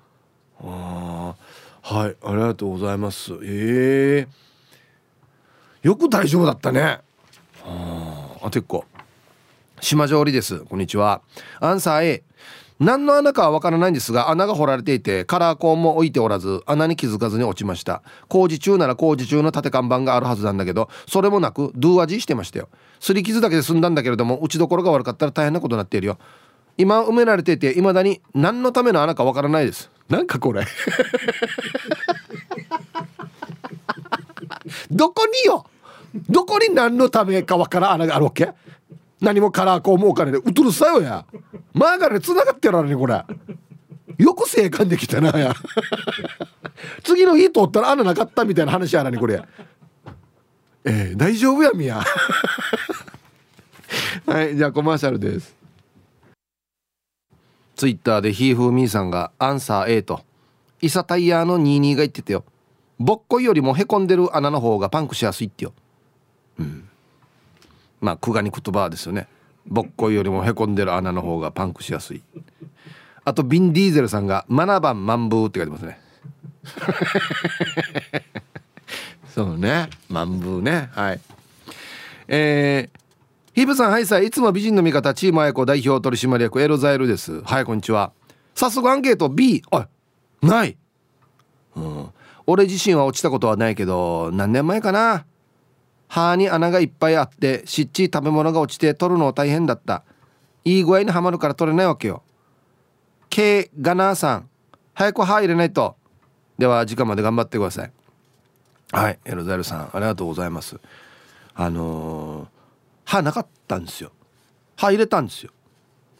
[0.60, 1.34] あ
[1.82, 3.32] はいありがとうございます。
[3.42, 4.28] ええ。
[5.82, 7.00] ー、よく大丈夫だったね。
[7.64, 8.84] ああてっこ
[9.80, 10.60] 島上りです。
[10.60, 11.22] こんにちは。
[11.60, 12.22] アンサー A
[12.82, 18.02] 何の穴かはわからないんですが穴が掘られていてカラーコーンも置いておらず穴に気づかずに落ちました。
[18.28, 22.68] 工事中なら工事中の縦看板があるはずなんだけどそれもなくドゥ味してましたよ。
[22.98, 26.18] 擦り傷だけで済んだんだけれども打ちどころが悪かったら大変なことになっているよ。
[26.76, 29.88] 今埋められていて未だに何のための穴かわからないです。
[30.08, 30.66] なんかこれ。
[34.90, 35.64] どこによ？
[36.28, 38.50] どこに何のためかわからん穴があるわけ？
[39.20, 41.24] 何もカラーコーンもお金でうとるさよや。
[41.72, 43.24] マーガレ繋がってるのにこれ。
[44.18, 45.54] よく生還できたなや。
[47.02, 49.42] 次の日通ったら穴なかったみたいな話やなにこれ。
[50.84, 52.02] えー、大丈夫やみや
[54.26, 55.54] はいじゃあコマーシャルです。
[57.76, 60.24] ツイッターでひーふーみーさんがアンサー A と。
[60.80, 62.44] イサタイヤーの22が言ってたよ。
[62.98, 65.72] ぼっこいよりもへこんでる穴の方がパンクしやすいってよ。
[66.58, 66.88] うん。
[68.00, 69.28] まあクガニ言葉ですよね。
[69.66, 72.22] ぼっこいよりもへこんでる穴の方がパンクしやすい。
[73.24, 76.00] あとビン・ディーゼルさんが「7番マンブー」って書いてますね。
[79.28, 79.88] そうね。
[80.08, 80.90] マンブーね。
[80.92, 81.20] はい。
[82.28, 82.98] えー、
[83.54, 87.42] ヒブさんはいさいいつも美人の味方チームあやこ代表取締役エロザエルです。
[87.42, 88.12] はいこんにちは。
[88.54, 89.88] 早速アンケート B あ
[90.42, 90.76] ない。
[91.76, 92.08] うん。
[92.46, 95.24] 俺自身は落ちたことはないけど何年前かな。
[96.12, 100.04] 歯に穴がいっぱいあってしっちり食べ物が落ちて取るの大変だった。
[100.62, 102.22] いい具合にはまるから取れないわけよ。
[103.30, 104.50] K ガナーさん
[104.92, 105.96] 早く歯入れないと。
[106.58, 107.92] では時間まで頑張ってください。
[108.92, 110.78] はいエロザイルさんありがとうございます。
[111.54, 112.48] あのー、
[113.06, 114.12] 歯なかったんですよ。
[114.76, 115.50] 歯入れたんですよ。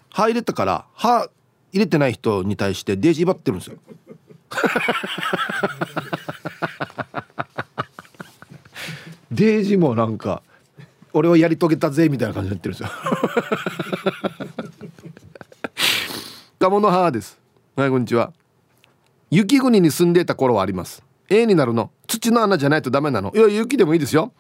[0.09, 1.29] 歯入れたから歯
[1.71, 3.77] 入れてない人に対してデージ奪ってるんですよ。
[9.33, 10.43] デージもなんか
[11.15, 12.91] 俺はやり遂げたぜみたいな感じになってるんですよ。
[16.59, 17.39] 鴨の母です。
[17.75, 18.33] はいこんにちは。
[19.31, 21.03] 雪国に住んでいた頃はあります。
[21.31, 21.91] A になるの。
[22.07, 23.33] 土の穴じゃないとダメなの。
[23.35, 24.33] いや雪でもいいですよ。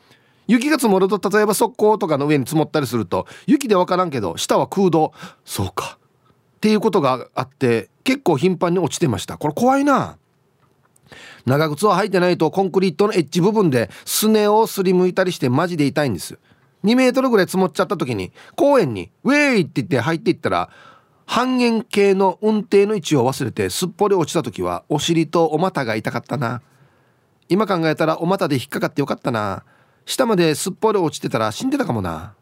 [0.46, 5.14] 雪が積もると例えば側溝とかの上に積もったりすると雪で分からんけど下は空洞。
[5.46, 5.98] そうか。
[6.56, 9.38] っていうことがあって結構頻繁に落ちてました。
[9.38, 10.18] これ怖いな。
[11.46, 16.38] 長靴を履いてないとコンクリートのエッジ部分ですねをすりむいたりしてマジで痛いんです
[16.84, 20.70] 2メートルぐらい積もっちゃった時に公園に「ウェイ!」って言って入っていったら
[21.24, 26.60] 半円形の運転の位置を忘れてすっぽり落ちた時はお尻とお股が痛かったな。
[27.48, 29.64] 今考えたらお股で引っかかってよかったな。
[30.04, 32.34] 下まですっぽり落ちてたら死んでたかもな。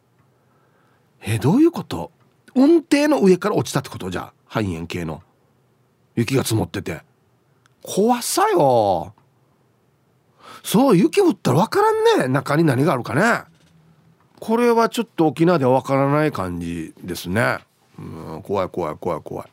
[1.22, 2.10] えどういうこと？
[2.54, 4.10] 運転の上から落ちたってこと？
[4.10, 5.22] じゃ半円形の。
[6.16, 7.02] 雪が積もってて。
[7.82, 9.14] 怖さよ。
[10.62, 12.28] そう雪降ったら分からんね。
[12.28, 13.44] 中に何があるかね。
[14.38, 17.58] これはちょっと沖縄では分からない感じですね。
[17.98, 19.48] うん怖い怖い怖い怖い。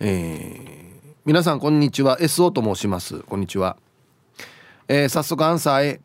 [0.00, 2.18] えー、皆さんこんにちは。
[2.18, 3.20] SO と申します。
[3.20, 3.76] こんにちは。
[4.88, 6.00] えー、早速アンサー A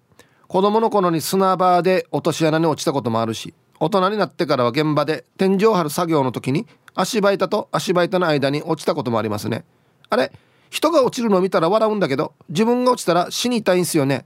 [0.48, 9.66] 子供の頃に砂場で落とし穴に落ちたこともあるし大人になってからは現場で天井張る作業の時に足場板と足場板の間に落ちたこともありますね。
[10.10, 10.32] あれ
[10.70, 14.26] 人が落ちるのを見たら笑うんだけど自分が落ちたら死にたいんすよね。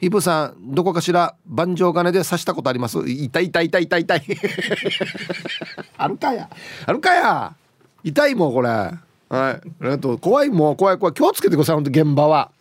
[0.00, 2.98] イブさんどこかしら盤上金で刺したことあります？
[3.08, 4.22] 痛い痛い痛い痛い痛い。
[5.98, 6.48] あるかや。
[6.86, 7.56] あるかや。
[8.04, 8.68] 痛いもんこれ。
[8.68, 9.00] はい。
[9.30, 11.14] ありがと怖いもう怖い怖い。
[11.14, 12.52] 気をつけてください本当現場は。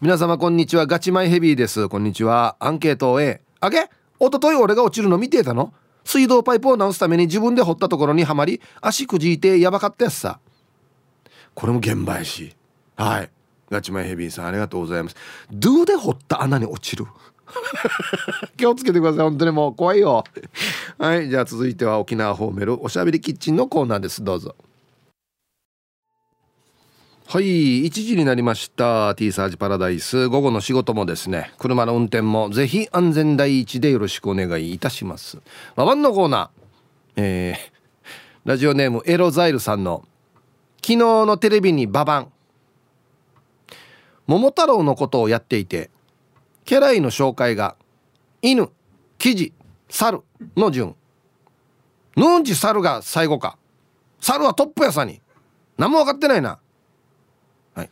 [0.00, 0.86] 皆様こんにちは。
[0.86, 1.86] ガチマイヘビーです。
[1.90, 2.56] こんにちは。
[2.60, 5.74] アンケート A あげ一昨日俺が落ちるの見てたの？
[6.02, 10.38] 水道パイプを直すために自分で掘ったところにはまり足くじいてやばかったやつさ。
[11.56, 12.54] これも現場やし。
[12.96, 13.30] はい。
[13.70, 15.16] ガチマイヘビーさんありがとうございます。
[15.50, 17.06] ドゥで掘った穴に落ちる？
[18.56, 19.20] 気をつけてください。
[19.22, 20.22] 本当にもう怖いよ。
[20.98, 21.28] はい。
[21.30, 24.22] じゃあ続いては沖縄ホーメルおしゃべりキッチンのコーナーです。
[24.22, 24.54] どうぞ。
[27.26, 27.86] はい。
[27.86, 29.14] 1時になりました。
[29.14, 30.28] T サージパラダイス。
[30.28, 31.54] 午後の仕事もですね。
[31.58, 35.38] 車の運転もぜひ安全第一でよろしくお願いいたします。
[35.74, 36.66] ババンのコーナー。
[37.16, 37.56] えー、
[38.44, 40.04] ラジオネームエロザイルさんの
[40.86, 42.32] 昨日のテレビにババン。
[44.28, 45.90] 桃太郎のことをやっていて
[46.64, 47.74] 家来の紹介が
[48.40, 48.70] 犬
[49.18, 49.52] 生地
[49.88, 50.22] 猿
[50.56, 50.94] の順。
[52.14, 53.58] ヌンチ猿が最後か。
[54.20, 55.20] 猿はトップやさに。
[55.76, 56.60] 何も分かってないな。
[57.74, 57.90] はい。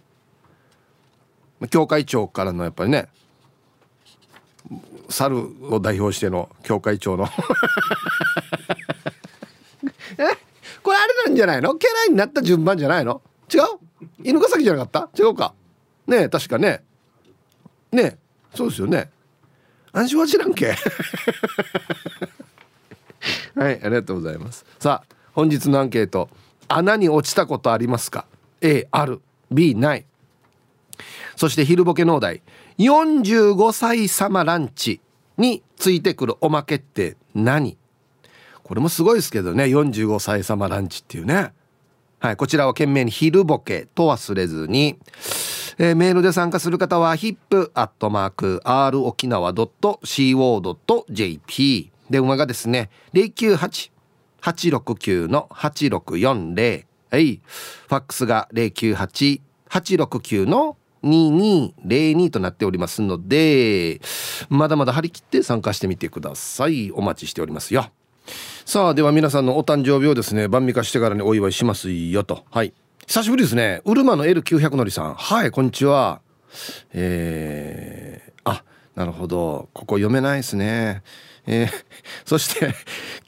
[1.70, 3.08] 教会長からのやっぱりね
[5.08, 7.26] 猿を代表しての教会長の。
[10.16, 10.38] え
[10.84, 11.74] これあれなんじゃないの？
[11.74, 13.22] 家来になった順番じゃないの？
[13.52, 13.62] 違う？
[14.22, 15.22] 犬ヶ崎じゃなかった？
[15.22, 15.54] 違うか。
[16.06, 16.84] ねえ確かね。
[17.90, 18.18] ねえ
[18.54, 19.10] そうですよね。
[19.92, 20.74] 安心は知らんけ。
[23.56, 24.64] はいありがとうございます。
[24.78, 26.28] さあ本日のアンケート。
[26.68, 28.26] 穴に落ちたことありますか
[28.60, 29.20] ？A ある。
[29.50, 30.04] B ない。
[31.36, 32.42] そして昼ボケ農大
[32.78, 35.00] 45歳様ランチ
[35.38, 37.76] についてくるおまけって何？
[38.64, 39.64] これもすごいですけどね。
[39.64, 41.52] 45歳様ランチっていうね。
[42.18, 44.96] はいこちらは懸命に昼ボケと忘れずに、
[45.76, 49.92] えー、メールで参加する方は hip.r 沖縄 .co.jp
[52.08, 57.42] 電話がですね098-869の8640はい。
[57.44, 64.00] ファックスが098-869の2202となっておりますので
[64.48, 66.90] まだまだ張り切って参加してみてください。
[66.92, 67.90] お待ちしておりますよ。
[68.66, 72.44] さあでは皆さんのお誕生日をですね晩味化してからにお祝いしますよと。
[72.50, 72.72] はい。
[73.06, 73.82] 久しぶりですね。
[73.84, 75.14] うるまの L900 のりさん。
[75.14, 76.22] はいこんにちは。
[76.94, 79.68] えー、あなるほど。
[79.74, 81.02] ここ読めないですね。
[81.46, 81.68] えー、
[82.24, 82.74] そして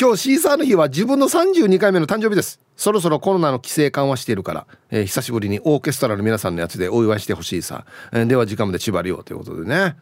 [0.00, 2.58] 今日シーサーの日は自分の32回目の誕生日です。
[2.74, 9.96] そろそろコロナの規制緩和しているから、えー、久しぶりにオーケストラの皆さんのやつでお祝いしてほしいさ、えー、では時間まで縛りようということでね、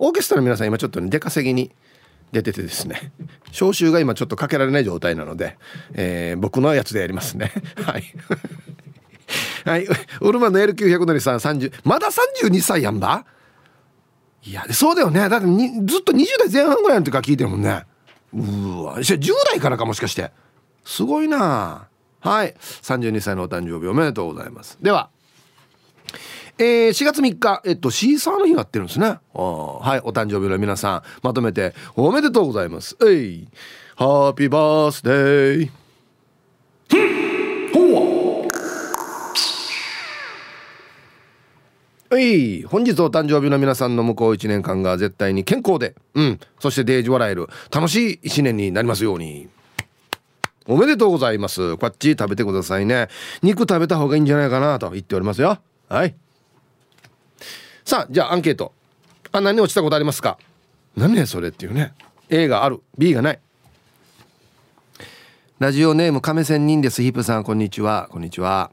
[0.00, 1.70] オーケストラの皆さん今ちょっと、ね、出稼ぎに
[2.34, 3.12] 出ててですね。
[3.52, 5.56] 招集が今ちょっとかけられない状態なので、
[5.92, 7.52] えー、僕のやつでやりますね。
[7.86, 8.04] はい。
[9.64, 9.86] はい。
[10.20, 13.24] ウルマの L900 のりさん30まだ32歳やんば？
[14.42, 15.28] いやそうだよね。
[15.28, 17.84] だってずっと20代前半ぐらいの時から聞いてるもんね。
[18.34, 18.98] うわ。
[18.98, 20.32] 10代からかもしかして。
[20.84, 21.86] すごいな。
[22.20, 22.54] はい。
[22.82, 24.76] 32歳のお誕生日おめでとうございます。
[24.82, 25.08] では。
[26.56, 29.06] えー、4月3日、えっと、シーサーの日になってるんですね。
[29.06, 29.16] は
[29.96, 32.96] い、お誕生日の皆さん、まとめておめでとうございます。
[33.04, 33.48] えい、
[33.96, 35.70] ハッピーバースデー。
[37.72, 38.48] ほ
[42.10, 49.48] はい、本日お誕生日の皆さんの向こう1年間が絶対に健康で、うん、そしてデージ笑える楽しい1年になりますように。
[50.66, 51.76] おめでとうございます。
[51.76, 53.08] こっち食べてくださいね。
[53.42, 55.58] 肉食べた方がいいんじゃないかなと言っておりますよ。
[55.88, 56.14] はい。
[57.84, 58.72] さあじゃあアンケート。
[59.30, 60.38] あ何落ちたことありますか？
[60.96, 61.92] 何ねそれっていうね。
[62.30, 62.80] A がある。
[62.96, 63.38] B がない。
[65.58, 67.02] ラジオネーム亀仙人です。
[67.02, 68.08] ヒップさんこんにちは。
[68.10, 68.70] こんにちは。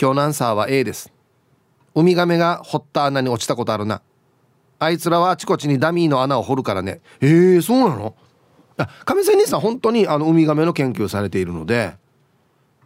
[0.00, 1.12] 今日のアンサーは A です。
[1.94, 4.00] ウミガメが掘った穴に落ちたことあるな。
[4.78, 7.00] あいつらはあちこちにダミーの穴を掘るからね。
[7.20, 8.14] えー、そうなの？
[8.78, 11.92] あ亀仙人さん本当にあのウミガメの研究をされているので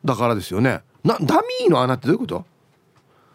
[0.05, 0.81] だからですよね。
[1.05, 2.45] なダミーの穴ってどういうこと？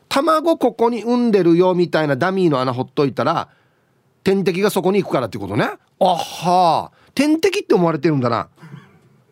[0.10, 3.50] 卵ここに産んでるよみたいなダミーの穴ほっといたら
[4.24, 5.70] 天敵がそこに行くからってことね。
[6.00, 6.92] あは。
[6.92, 8.50] あ天敵って思われてるんだな。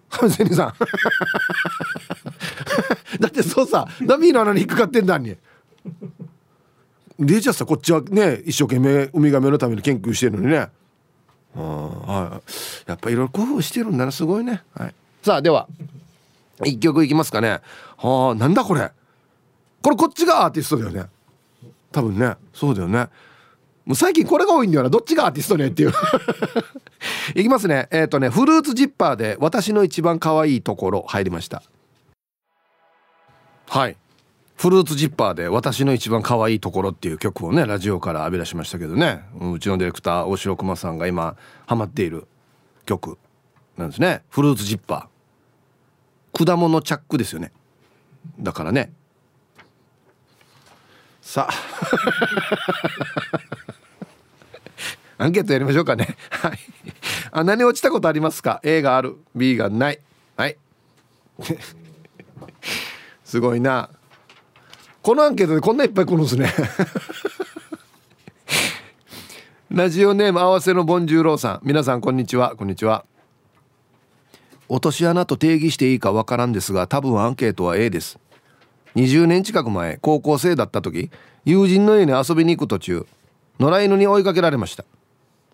[0.29, 0.73] セニさん。
[3.19, 5.35] だってそうさダミーの穴に引っかかってんだに。
[7.19, 10.69] でじゃあさこっちはね一生懸命ウミガメのために研究してるのにね。
[11.55, 12.41] は
[12.87, 15.69] い、やっぱいろいろ工夫してるんだなすごいね、はい、さあでは
[16.65, 17.61] 一曲いきますかね。
[17.97, 18.91] はあなんだこれ。
[19.85, 21.03] これこっちがアーティストだよね。
[21.91, 22.33] 多分ね。
[22.55, 23.07] そうだよね。
[23.85, 24.89] もう最近これが多いんだよな。
[24.89, 25.93] どっちがアーティストねっていう。
[27.39, 27.87] いきますね。
[27.91, 31.61] えっ、ー、とねフルーツジッパーで私の一番可愛いところ入りました。
[33.67, 33.95] はい。
[34.55, 39.21] フルーツジッパーで私の一番可愛いところっていう曲をねラジオから浴び出しましたけどね。
[39.39, 41.35] うちのディレクター大城熊さんが今
[41.67, 42.25] ハマっている
[42.87, 43.19] 曲
[43.77, 44.23] なんですね。
[44.31, 46.43] フルーツジッパー。
[46.43, 47.51] 果物チャックですよね。
[48.39, 48.91] だからね。
[51.25, 51.53] さあ。
[55.17, 56.15] アンケートやりましょうかね。
[56.29, 56.59] はい。
[57.31, 59.17] あ何落ちたことありますか？A がある。
[59.35, 59.99] B がない。
[60.37, 60.55] はい。
[63.25, 63.89] すごいな。
[65.01, 66.53] このアンケートでこんないっぱい来るんですね。
[69.71, 71.59] ラジオネーム合わせのボンジューローさん。
[71.63, 72.55] 皆さんこんにちは。
[72.55, 73.03] こんにちは。
[74.69, 78.19] 落とし穴と定義していいかわからんですが多分アンケートは A です。
[78.95, 81.09] 20年近く前高校生だった時
[81.43, 83.05] 友人の家に遊びに行く途中
[83.59, 84.83] 野良犬に追いかけられました。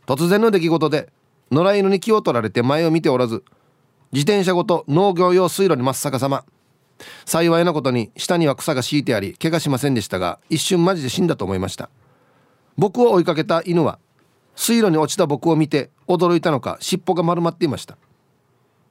[0.08, 1.10] 突然の出来事で
[1.52, 3.44] 野良犬に気を取られて前を見ておらず
[4.12, 6.44] 自転車ごと農業用水路に真っ逆さま。
[7.26, 11.90] 幸いなことに下には草が敷いてあり怪我しませんでしたが一瞬マジで死んだと思いました。
[12.78, 13.98] 僕を追いかけた犬は
[14.56, 17.98] 水路に落ちた僕を見て驚いたのか尻尾が丸まっていました。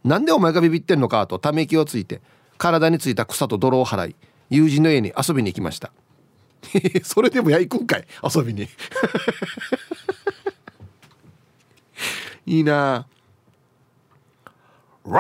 [0.05, 2.21] なんでお前がビビってんのかとため息をついて
[2.59, 4.17] 体についた草と泥を払い
[4.51, 5.93] 友人の家に遊びに行きました。
[7.03, 8.69] それでもや行くんかい遊びに。
[12.47, 13.07] いいな。
[15.05, 15.13] お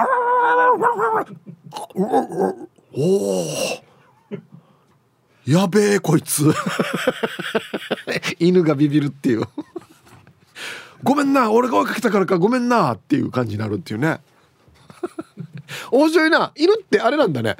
[2.92, 3.82] お
[5.46, 6.52] やべえこいつ。
[8.38, 9.44] 犬がビビるっていう。
[11.02, 14.20] ごめんな俺が追いかけたからかごめんなっていう感じになるっていうね。
[15.90, 16.52] 面白いな。
[16.56, 17.56] 犬ってあれなんだね。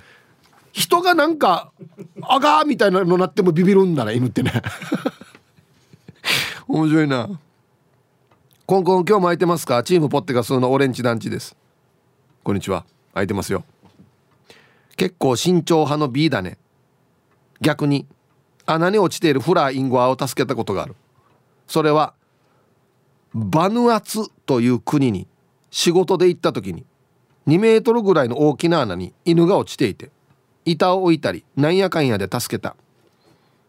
[0.72, 1.72] 人がなんか
[2.22, 4.52] 「あが」みたいなのなってもビビるんだな犬ってね。
[6.68, 7.28] 面白いな。
[8.66, 9.83] コンコン今日も空いてますか？
[9.83, 11.56] チームポッテガスのオレンジ団地です。
[12.44, 12.85] こんにちは。
[13.12, 13.64] 空いてますよ。
[14.96, 16.59] 結構慎重派の B だね。
[17.61, 18.06] 逆に
[18.66, 20.94] 穴に落ちているフラーインゴアを助けたことがある。
[21.66, 22.14] それは
[23.35, 25.26] バヌアツという国に
[25.70, 26.85] 仕事で行った時に
[27.48, 30.11] 2メートルぐらいの大きな穴に犬が落ちていて。
[30.65, 32.77] 板を置いたりなんやかんやで助けた。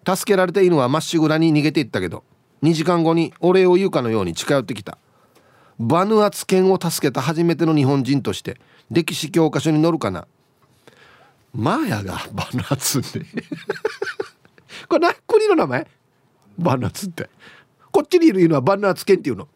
[0.06, 2.24] 助けられた犬はまっしぐらに逃げていったけど
[2.64, 4.98] 2時間後にお礼を言うかのように近寄ってきた。
[5.80, 8.60] バヌアツ犬を助けた初めての日本人として
[8.92, 10.28] 歴史教科書に載るかな。
[11.54, 13.26] マーヤがバヌアツって。
[14.88, 15.88] これな国の名前？
[16.60, 17.30] バヌアツって。
[17.92, 19.48] こっちにいる犬はバヌアツ犬っていうの。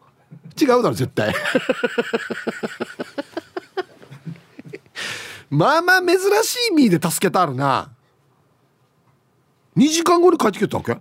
[0.60, 1.34] 違うだろ絶対。
[5.50, 7.90] まあまあ珍しい身で助けたあるな。
[9.76, 10.96] 2時間後に帰ってきたわけ？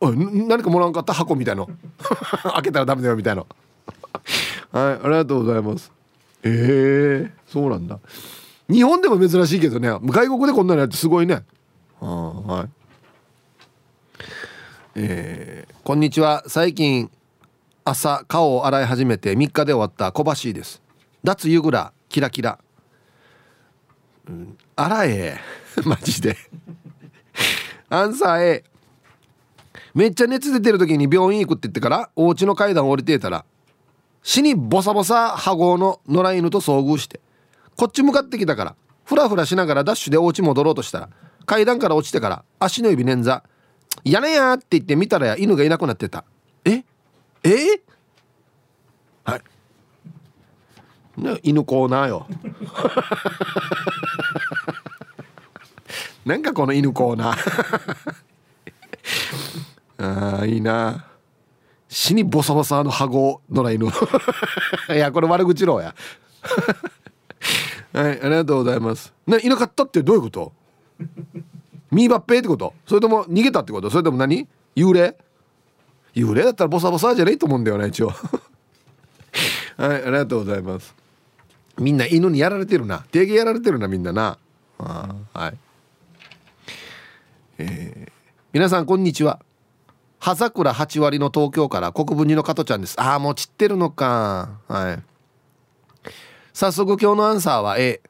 [0.00, 1.12] おい何かもらわんかった？
[1.12, 1.68] 箱みたいの。
[2.54, 3.44] 開けたらダメだよみたいな
[4.72, 5.90] はいありがとうございます。
[6.42, 7.98] ええー、そうなんだ。
[8.70, 9.88] 日本でも珍しいけどね。
[9.90, 11.42] 外国でこんなのやってすごいね。
[12.00, 12.68] あはい。
[14.94, 16.44] えー、こんにちは。
[16.46, 17.10] 最近
[17.84, 20.80] 朝顔を洗い始めて3日で終わった小橋です。
[21.24, 22.58] 脱湯蔵キラキラ、
[24.28, 25.40] うん、洗え。
[25.84, 26.36] マジで。
[27.88, 28.64] アンサー A
[29.94, 33.44] めっちゃ熱出てる時に病院行くって言ってからお家の階段降りてたら
[34.22, 37.20] 死にボサボサ羽合の野良犬と遭遇して
[37.76, 41.08] こっち向かってきたからフラフラしながらダッシュでお家戻ろうとしたら
[41.46, 43.42] 階段から落ちてから足の指捻挫
[44.04, 46.24] 「やねや!」って言って見たらや犬がいなくなってた。
[46.66, 46.84] え？
[47.42, 47.80] え？
[49.24, 49.42] はい。
[51.42, 52.26] 犬コーナーよ。
[56.24, 57.38] なんかこの犬コーナー。
[60.36, 61.06] ああいいな。
[61.88, 63.86] 死にボサボサの羽子野良犬。
[64.94, 65.94] いやこれ悪口ろうや。
[67.92, 69.12] はいありがとうございます。
[69.26, 70.52] ないなかったってどういうこと？
[71.90, 72.74] ミーバッペってこと？
[72.86, 73.88] それとも逃げたってこと？
[73.90, 74.46] それとも何？
[74.76, 75.16] 幽霊？
[76.14, 78.08] 幽霊だったらボサボサじゃないと思うんだよね一応。
[78.08, 78.14] は
[79.94, 80.94] いありがとうございます
[81.78, 83.04] みんな犬にやられてるな。
[83.10, 84.38] 定義やられてるなみんなな。
[84.78, 85.58] あはい。
[87.58, 88.12] えー、
[88.52, 89.40] 皆さんこんにちは。
[90.18, 93.00] 葉桜8割の東京から国分寺の加トちゃんです。
[93.00, 94.58] ああもう散ってるのか。
[94.68, 95.02] はい。
[96.52, 98.00] 早速今日のアンサーは A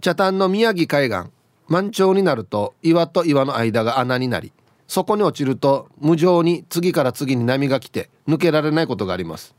[0.00, 1.34] 茶炭の宮城海岸。
[1.68, 4.52] 満潮になると岩と岩の間が穴になり
[4.86, 9.54] そこに落ちると無情に次から次に波が来て抜けられないことがあります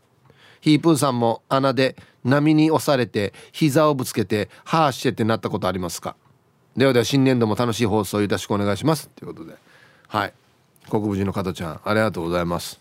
[0.65, 6.15] ヒープーさんも穴で波に押されて膝をぶつけてはあしてってなったことありますか？
[6.75, 9.07] ではでは新年度も楽しい放送よろしくお願いします。
[9.09, 9.53] ということで。
[10.07, 10.33] はい。
[10.89, 12.79] 国分寺の加トちゃんありがとうございます。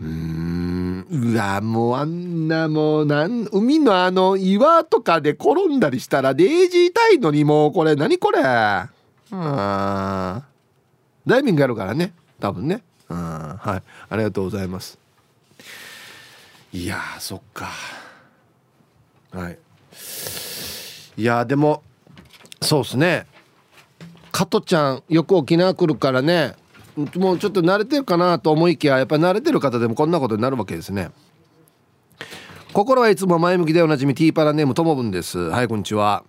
[0.00, 1.06] うん。
[1.10, 8.38] うわもうあんなもうなん海のあの岩とかで転んだりしたらデージー痛いのにもうこれ何これ？
[8.38, 10.42] うんダ
[11.38, 12.14] イビングやるからね。
[12.40, 12.82] 多分ね。
[13.10, 13.82] うんはい。
[14.08, 14.98] ありがとうございます。
[16.72, 17.70] いやそっか。
[19.32, 19.58] はい。
[21.16, 21.82] いやでも
[22.60, 23.26] そうっすね。
[24.32, 26.54] 加トちゃんよく沖縄来るからね。
[27.14, 31.10] もうちょっと慣れてるかなと思いきややっぱり慣れてる方でもこんなことになるわけですね。
[32.72, 35.38] 心はいつも前向きでおなじみティーパラネームともぶんです。
[35.38, 36.24] はいこんにちは。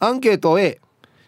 [0.00, 0.80] アンケート A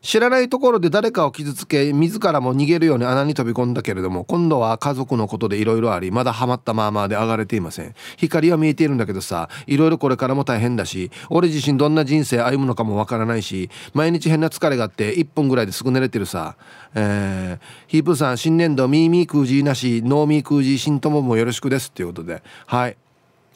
[0.07, 7.95] 知らないところで誰かを傷つけ自らも逃げるように穴に飛び込んだけれども今度は家族のことでいろいろありまだハマったままで上がれていません。
[8.17, 16.55] 光は見えているんだけどさいろいろこれからも大変だし俺自身どんな人生歩むのかもわからないし毎日変な疲れがあって1分ぐらいですぐ寝れてるさ。
[16.95, 22.45] えー、ヒープさん新年度ミーミークージーなしノーミークージー新友もよろしくですっていうことで。
[22.67, 22.97] はい。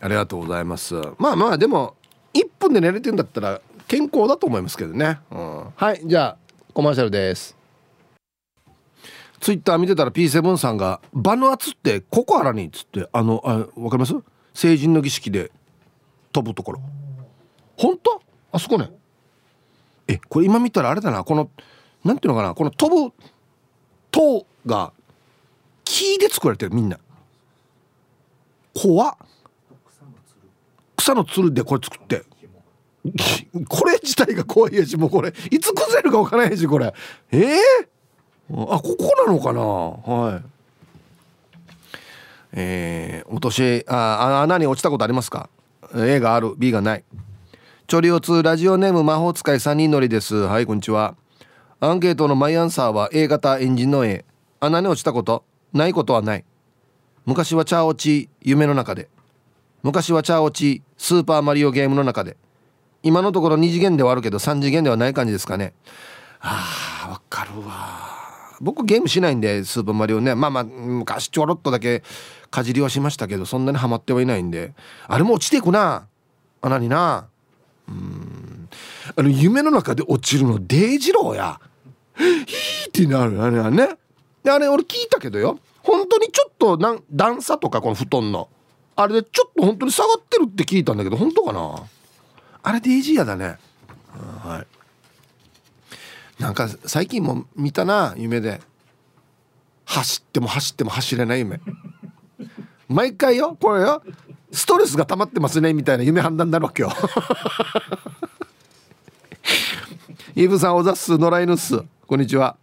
[0.01, 0.96] ありがとうございます。
[1.16, 1.94] まあまあでも
[2.34, 3.61] 1分で寝れてるんだったら
[3.91, 7.57] 健康だと思いますけどね、うん、はいじゃあコマーシャルです。
[9.41, 14.14] ツイッター見てたら P7 さんが「バヌアツってココアラに」っつってあのあ分かります？
[14.55, 15.51] 成人の儀式で
[16.30, 16.80] 飛ぶところ。
[17.76, 18.22] 本当？
[18.53, 18.93] あそこね。
[20.07, 21.24] えこれ今見たらあれだな。
[21.24, 21.51] この
[22.05, 22.55] なんていうのかな。
[22.55, 23.12] この飛ぶ
[24.12, 24.93] 塔が
[25.82, 26.97] 木で作られてるみんな。
[28.72, 29.16] 怖っ。
[30.97, 32.22] 草のつるでこれ作って
[33.68, 35.32] これ自体が怖いやしもうこれ。
[35.51, 36.92] いつ崩れるか分からないしこれ。
[37.32, 37.51] えー、
[38.53, 39.61] あここなのかな？
[39.62, 40.42] はい。
[42.53, 45.48] えー、落としあ穴に落ちたことありますか
[45.94, 47.05] ？A がある B がない。
[47.86, 50.34] チョリオ2ラジオネーム魔法使い3人乗りです。
[50.34, 51.16] はいこんにちは。
[51.80, 54.24] アンケートのマイアンサーは A 型エンジンの A
[54.61, 56.44] 穴に落ちたことないことはない。
[57.24, 59.09] 昔はチャオチ夢の中で。
[59.82, 62.36] 昔はチャオチスーパーマリオゲームの中で。
[63.03, 65.74] 今のところ2次元ではあるけど3次元ではない感じですかね。
[66.40, 68.11] あーわかるわ。
[68.61, 70.34] 僕ゲームしないんでスーパーマリオね。
[70.34, 72.03] まあまあ昔ちょろっとだけ
[72.51, 74.74] かじりはしましたけどそんなにハマってはいないんで。
[75.09, 76.07] あれも落ちていくな。
[76.61, 77.28] 穴にな。
[77.88, 78.68] うん。
[79.16, 81.61] あの夢の中で落ちるのデイジローや。
[82.16, 83.42] ヒーってなる。
[83.42, 83.96] あれはね。
[84.46, 85.59] あれ俺聞いたけどよ。
[85.82, 88.48] 本当にちょっとなん段差とかこの布団の。
[88.96, 91.82] あれでちょっと本当に下がってるって聞いたんだけど本当かな？
[92.63, 93.59] あれでイージーやだね、
[94.43, 94.65] は
[96.39, 96.43] い。
[96.43, 98.61] なんか最近も見たな夢で。
[99.91, 101.61] 走っても走っても走れない夢。
[102.89, 104.03] 毎回よこれよ。
[104.53, 106.93] ストレスが溜まってますねみたいな夢判断になるわけよ。
[110.37, 111.83] イブさんおざっす野良犬っす。
[112.07, 112.57] こんにちは。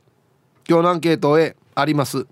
[0.70, 2.26] 今日のアンケートへあります。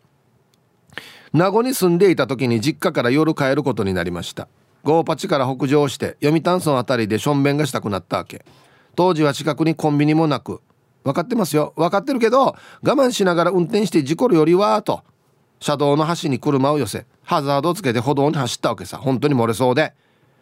[1.33, 4.47] 名護に住んでいた時に実家から夜帰ることになりました。
[4.85, 8.45] ゴーパチから北上して読谷村あたりでしょんべんがしたくなったわけ。
[8.95, 10.61] 当時は近くにコンビニもなく。
[11.03, 11.73] 分かってますよ。
[11.75, 15.01] 分かってるけど我慢しながら運転して事故るよりはと。
[15.59, 18.97] 車道の端に車を寄せハザードをつけて歩道に走ったわけさ。
[18.97, 19.95] 本当に漏れそうで。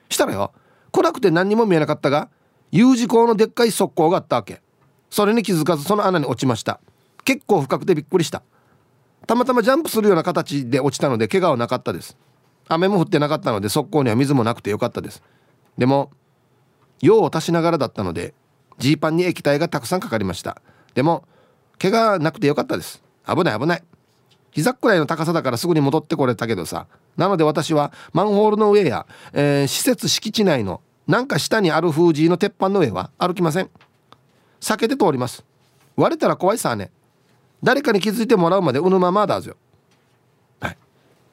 [0.10, 0.52] したらよ
[0.91, 2.28] 暗くて何にも見えなかったが
[2.72, 4.62] U 字工のでっかい側溝があったわけ。
[5.10, 6.82] それに気づかずその穴に落ちました。
[7.24, 8.44] 結構深くてびっくりした。
[9.26, 12.18] たまたまジャンプするような形で落ちたので怪我はなかったです。
[12.68, 15.22] 雨も降ってなかったので側溝には水もなくてよかったです。
[15.78, 16.11] でも
[17.01, 18.34] 用を足しながらだったので
[18.78, 20.61] ジーパンに液体がたくさんかかりました。
[20.93, 21.24] でも
[21.80, 23.03] 怪我なくてよかったです。
[23.28, 23.84] 危ない危ない。
[24.51, 26.88] 膝くらいの高さだからすぐに戻ってこれたけどさ。
[27.18, 33.70] なので私はマンホールの上や、えー、施設敷地内のなんか下にある封じの鉄板の上は歩きません。
[34.61, 35.43] 避けて通ります。
[35.95, 36.91] 割れたら怖いさね。
[37.61, 39.55] 誰かに気づいてもらうまでうぬままだぞ
[40.59, 40.78] はい。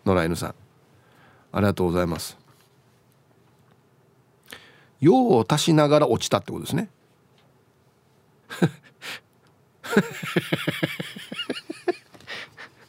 [0.05, 0.55] 野良犬さん。
[1.53, 2.37] ありがとうございます。
[5.01, 6.91] 用を足しながら落ちたってことですね。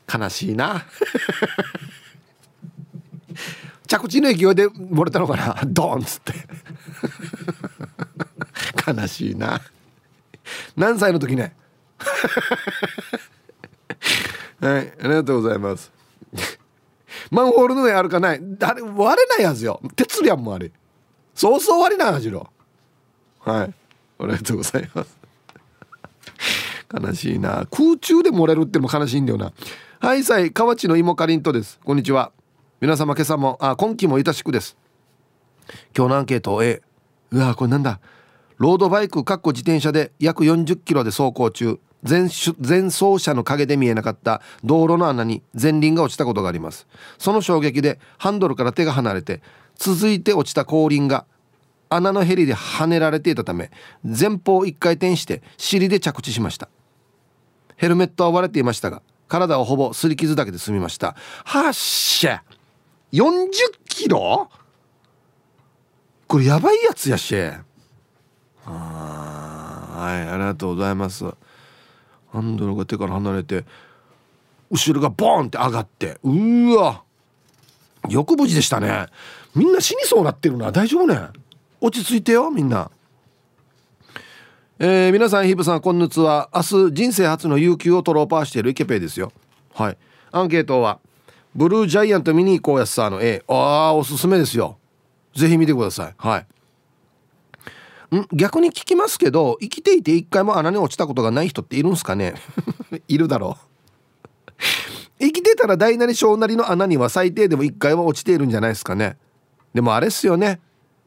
[0.14, 0.86] 悲しいな。
[3.88, 5.60] 着地の勢いで漏れたのかな。
[5.66, 6.34] ドーンっつって。
[8.88, 9.62] 悲しいな。
[10.76, 11.56] 何歳の時ね。
[14.60, 15.92] はいありがとうございます。
[17.30, 18.42] マンホールの上あるかない。
[18.62, 19.82] あれ割れないはずよ。
[19.96, 20.72] 鉄やんもあれ。
[21.34, 22.50] そうそう割れないはずよ
[23.40, 23.74] はい。
[24.20, 25.18] ありがとうございます。
[26.94, 27.66] 悲しいな。
[27.72, 29.54] 空中で漏れるっても悲しいんだよな。
[30.00, 31.80] はいさい河内の芋かりんとです。
[31.84, 32.32] こんにちは。
[32.80, 34.78] 皆様今朝もあ今期もいたしくです。
[35.96, 36.82] 今日のアンケート A
[37.32, 38.00] うわこれなんだ。
[38.58, 41.80] ロードバイクかっこ自転車で約40キロで走行中。
[42.08, 42.30] 前
[42.60, 46.88] 前走車の影で見えなかった道路の穴に前輪が落ちたことがあります。
[47.18, 49.42] その衝撃でハンドルから手が離れて
[49.76, 51.26] 続いて落ちた後輪が
[51.90, 53.70] 穴のヘリで跳ねられていたため
[54.04, 56.70] 前方一回転して尻で着地しました。
[57.76, 61.16] ヘルメットは割れていましたが体はほぼ擦り傷だけで済みました。
[61.46, 62.44] はっしゃ
[63.12, 63.50] !40
[63.88, 64.50] キロ?
[66.28, 67.36] これやばいやつやし。
[68.66, 68.70] あ
[70.02, 71.26] はいありがとうございます。
[72.32, 73.66] ハンドルが手から離れて
[74.70, 77.04] 後ろがボーンって上がってうわ
[78.10, 79.06] よく無事でしたね。
[79.54, 80.72] みんな死にそうなってるな。
[80.72, 81.20] 大丈夫ね。
[81.80, 82.90] 落ち着いてよみんな。
[84.80, 86.50] えー、皆さんヒブさんこんにちは。
[86.56, 89.32] 明日人生初の有給を取ろうパーしているイケペイですよ。
[89.74, 89.98] はい。
[90.32, 91.00] アンケートは
[91.54, 94.78] ブルージャイアント見に行こうやつさの A ああおすすめですよ。
[95.36, 96.14] ぜひ見てください。
[96.18, 96.48] はい。
[98.16, 102.36] ん逆に聞きますけど生きていて一回も穴に落ちたことがない人っているんすかね？
[103.08, 103.66] いるだろう。
[105.20, 109.18] 生きてたら大なり小なりの穴には最低でも一回は落ちているんじゃないですかね。
[109.74, 110.60] でもあれっすよね。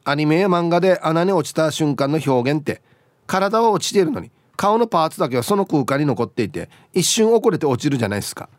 [0.03, 2.81] アニメや漫画で穴に落ちた瞬間の表現って
[3.27, 8.49] 体は落ちているのに顔のパーツだけはその空間に残っていて一瞬遅れて落ちるじゃないですか。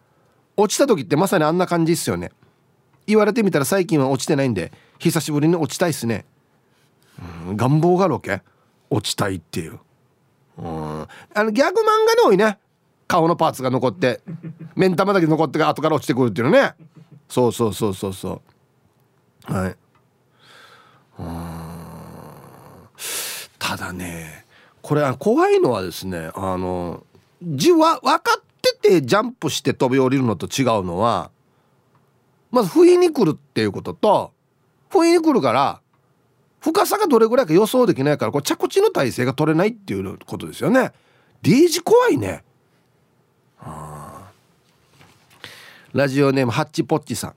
[0.56, 2.32] 落ちた時ってまさにあんな感じっすよね。
[3.06, 6.26] 言われてみたら最近は落ちてないんで久しぶりに落ちたいっすね。
[7.48, 7.56] うん。
[7.56, 8.42] 願望がロケ？
[8.90, 9.78] 落ちたいっていう。
[10.58, 11.02] うん。
[11.02, 11.08] あ
[11.44, 12.58] のギャグ漫画に多いね。
[13.08, 14.20] 顔のパーツが残って
[14.74, 16.74] 目ん玉だけ残って後から落ちてくるっていうのね。
[17.28, 18.42] そうそうそうそうそ
[19.48, 19.52] う。
[19.52, 19.76] はい。
[23.58, 24.44] ただね
[24.82, 27.04] これは怖いのはですねあの
[27.42, 31.30] 字は分かっててジャンプして飛び降りるのと違うのは
[32.50, 34.32] まず不意に来るっていうことと
[34.88, 35.80] 不意に来るから
[36.66, 40.90] 深さがどれぐらいか予想できないからこれ着地の体勢が取れないっていうことですよね。
[41.40, 42.42] D 字怖いね。
[45.92, 47.34] ラジオネームハッチポッチさん。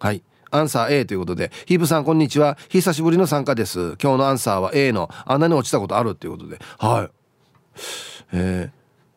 [0.00, 0.24] はい。
[0.50, 2.58] アンサー A ということで、ヒープさんこんにちは。
[2.68, 3.96] 久しぶりの参加です。
[4.02, 6.58] 今日のアンサーは A の穴に落ちたことあるっていうことで。
[6.78, 7.10] はい。
[8.32, 8.70] え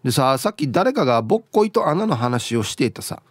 [0.03, 3.24] ー、でさ、さっき誰かがぼっこいと穴の話をしていたさ。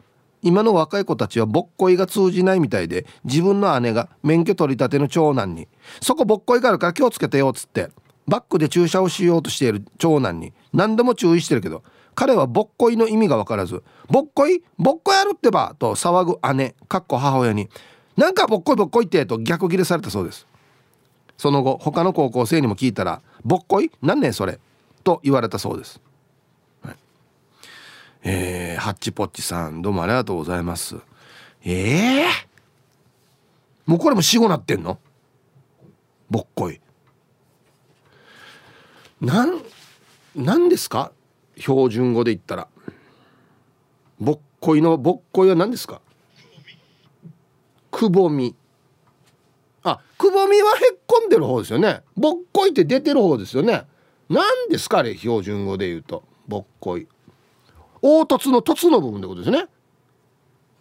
[0.43, 5.66] 今の若い子たちはぼっこいが通じないみたいで自分の姉が免許取り立ての長男に
[6.01, 7.89] 「そこぼっこいがあるから気をつけてよ」っつって
[8.26, 11.82] バックで駐車をしようとしている長男に何度も注意してるけど
[12.14, 14.62] 彼はぼっこいの意味が分からず「ぼっこい？
[14.78, 17.68] ぼっこやるってば」と騒ぐ姉かっこ母親に
[18.16, 20.47] 「なんかぼっこいぼっこいって」と逆ギレされたそうです。
[21.36, 23.91] その後他の高校生にも聞いたら「ぼっこい？
[24.03, 24.59] 何ねそれ」
[25.05, 26.01] と言われたそうです。
[28.23, 30.97] えー、ハッチポッチさんどうもありがとうございます。
[31.64, 32.29] ええー、
[33.87, 34.99] もうこれも死後なってんの？
[36.31, 36.81] ぼっこい。
[39.21, 39.61] なん
[40.37, 41.12] なんですか？
[41.57, 42.69] 標準語で言ったら。
[44.21, 46.01] ぼっこいのぼっこいは何ですか？
[47.91, 48.55] くぼみ。
[49.85, 52.03] あくぼみはへっこんでる方ですよね。
[52.16, 53.85] ぼっこいって出てる方ですよね。
[54.29, 56.25] 何ですかあれ標準語で言うと。
[56.47, 57.07] ぼっこい。
[58.03, 59.67] 凹凸の凸の部分ってことですね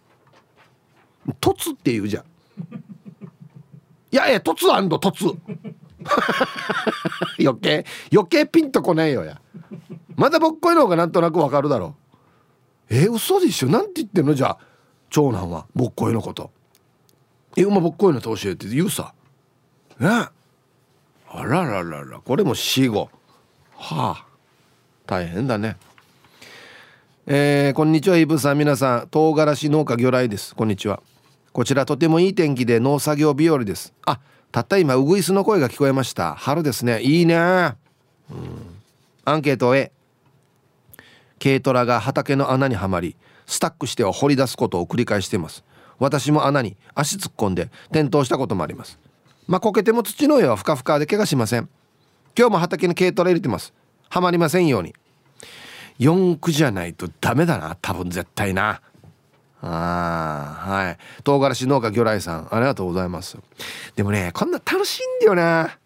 [1.40, 2.24] 「凸」って言うじゃん
[4.10, 5.34] いやいや凸凸。
[7.38, 9.40] 余計余計ピンとこないよや。
[10.16, 11.94] まだぼっこいの方がなんとなくわかるだろ
[12.90, 12.94] う。
[12.94, 13.68] えー、嘘でしょ？
[13.68, 14.34] なんて言ってんの？
[14.34, 14.58] じゃあ
[15.10, 16.50] 長男はぼっこいのこと。
[17.56, 18.66] えお前ぼっこいのと教えて。
[18.68, 19.12] 言うさ。
[19.98, 20.08] ね。
[20.08, 20.30] あ
[21.44, 22.20] らららら。
[22.20, 23.10] これも死後。
[23.76, 24.24] はあ。
[25.06, 25.76] 大変だね。
[27.30, 28.58] えー、こんにちはイブさん。
[28.58, 30.54] 皆さん唐辛子農家魚雷です。
[30.54, 31.02] こんにちは。
[31.52, 33.92] こちらとてもいい天気で農作業日和です。
[34.06, 34.18] あ
[34.50, 36.34] たった今ウグイスの声が聞こえました。
[36.36, 37.02] 春ですね。
[37.02, 37.36] いいね。
[37.36, 37.74] うん。
[39.26, 39.92] アンケート A
[41.38, 43.14] 軽トラが畑の穴にはまり
[43.44, 45.64] スタックしては掘り出すことを繰り返しています。
[45.98, 48.98] 私も穴に足突っ込んで転倒したこともあります。
[49.46, 51.68] まあこけても土の上はふかふかで怪我しません。
[52.34, 53.74] 今日も畑に軽トラ入れてます。
[54.08, 54.94] はまりませんように。
[55.98, 58.80] 4区じゃないとダメだな多分絶対な。
[59.60, 60.98] ああはい。
[61.24, 63.36] 唐辛子農家魚雷さんありがとうございます。
[63.96, 65.78] でもねこんな楽しいんだよな。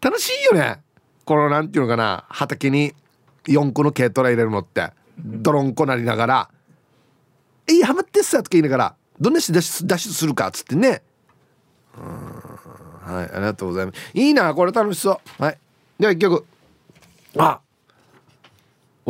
[0.00, 0.80] 楽しいよね。
[1.24, 2.92] このなんていうのかな畑に
[3.44, 6.50] 4個の軽トラ入れるのって泥んこなりながら
[7.68, 11.02] 「えいハマってっさ」とか言いながらどんなし脱出脱出するかっつってね。
[11.96, 13.98] うんはいありがとうございます。
[14.12, 15.42] いいなこれ楽しそう。
[15.42, 15.58] はい。
[15.98, 16.44] では一曲。
[17.38, 17.60] あ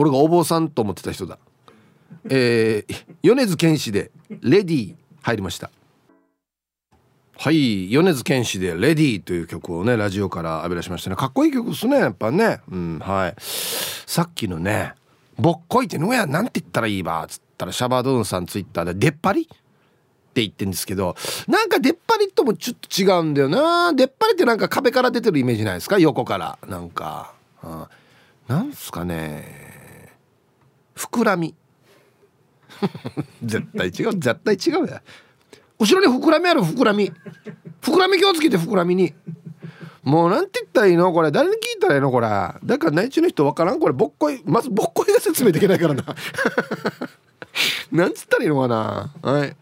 [0.01, 1.39] 俺がお坊さんと思ってた人だ。
[2.31, 5.71] えー、米津玄師で「レディー」入りました。
[7.37, 11.17] はい米津玄師で「レディー」という曲をねラジオから浴び出しましたね。
[11.17, 12.61] かっこいい曲ですねやっぱね。
[12.71, 13.35] うんはい。
[13.41, 14.95] さっきのね
[15.39, 21.15] 「ぼっこいってのやなんて言ったらいいば」っつったらシャバドゥンさんツイッターで「出っ張り?」って言ってんですけど
[21.47, 23.93] なんか出っ張りともちょっと違うんだよな。
[23.93, 25.99] 出っ張りってなんか壁から出てるイメージないですか？
[25.99, 26.59] 横から。
[26.67, 27.85] なんか、うん、
[28.49, 29.60] なんすかね。
[31.01, 31.55] 膨らみ。
[33.43, 35.03] 絶対違う絶対違うや。
[35.79, 37.11] 後ろに膨らみある膨らみ。
[37.81, 39.15] 膨らみ気をつけて膨らみに。
[40.03, 41.13] もうなんて言ったらいいの？
[41.13, 41.31] これ。
[41.31, 42.11] 誰に聞いたらいいの？
[42.11, 42.27] これ。
[42.29, 43.81] だから内地の人わからん？
[43.81, 46.05] これぼっこいまずぼっこいが説明できないからな。
[47.93, 49.13] なんつったらいいのかな？
[49.23, 49.57] はい。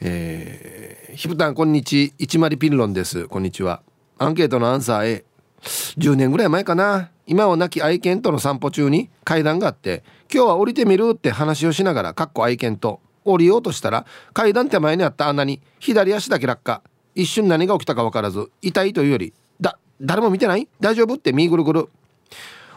[0.00, 2.12] えー、ひぶたんこんにち。
[2.18, 3.28] 一丸ピンロンです。
[3.28, 3.82] こんにちは。
[4.18, 5.24] アンケートのアンサー A
[5.62, 7.10] 10年ぐらい前かな。
[7.26, 10.02] 今は亡き愛犬との散歩中に階段があって
[10.32, 16.82] 今日は降りてみるって話をしながらかっこ愛犬と降りようとしたら階段手前にあった穴に左足だけ落下。
[17.14, 20.66] 一瞬何が起きたか分からず痛いというよりだ誰も見てない？
[20.80, 21.14] 大丈夫？
[21.14, 21.88] って見ぐるぐる。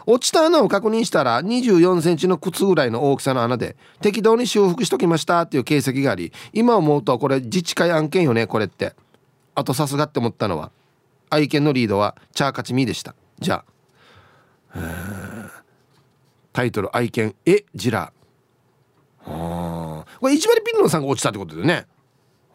[0.06, 8.94] 落ちた穴を確認したら24センチの靴ぐらいの大きさの穴で適当に修復しときましたっていう形跡があり今思うとこれ自治会案件よねこれって。
[9.56, 10.70] あとさすがって思ったのは
[11.30, 13.14] 愛犬のリードはチャーカチミでした。
[13.38, 13.64] じゃ
[14.74, 14.82] あ。
[16.52, 18.12] タイトル愛犬えジラ
[19.26, 21.86] あこれ一割ピンノさんが落ちたってことだよね。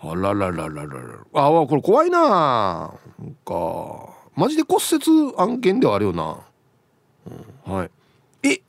[0.01, 0.99] あらららららら
[1.34, 2.19] あこれ怖いな。
[2.19, 4.09] なんか。
[4.36, 6.39] マジで骨折案件ではあるよな。
[7.65, 7.91] はい。
[8.43, 8.61] え、うん、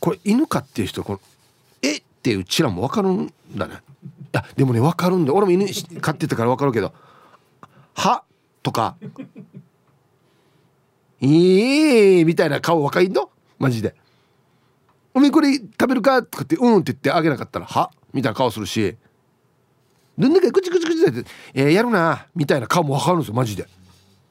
[0.00, 1.20] これ犬飼っていう人この
[1.82, 3.76] えってうちらも分かるんだね。
[4.32, 5.32] あでもね分かるんだ。
[5.32, 5.66] 俺も犬
[6.00, 6.92] 飼ってたから分かるけど
[7.96, 8.22] 「は」
[8.62, 8.96] とか
[11.20, 13.26] 「いい」みたいな顔若いんだ
[13.58, 13.94] マジで
[15.14, 18.96] 「おめこれ食べるか?」とかって「うん」って言ってあげなかったら「は」みたいな顔するし
[20.18, 23.66] 「どんだけクチクチクチ」って、えー、やるなみたいな顔も分かるんですよマジで。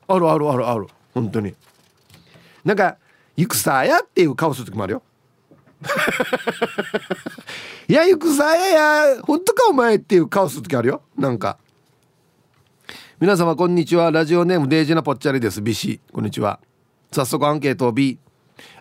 [0.07, 0.88] あるあるあるある。
[1.13, 1.55] 本当に。
[2.63, 2.97] なんか
[3.36, 5.03] 「行くさや」っていう顔する時もあるよ。
[7.88, 11.01] いや行くさやや本当かお前っていう顔する時あるよ。
[11.18, 11.57] なんか。
[13.20, 14.11] 皆様こんにちは。
[14.11, 15.61] ラジオネームデイジーなぽっちゃりです。
[15.61, 16.01] ビシ。
[16.11, 16.59] こんにちは。
[17.13, 18.20] 早速アンケートを B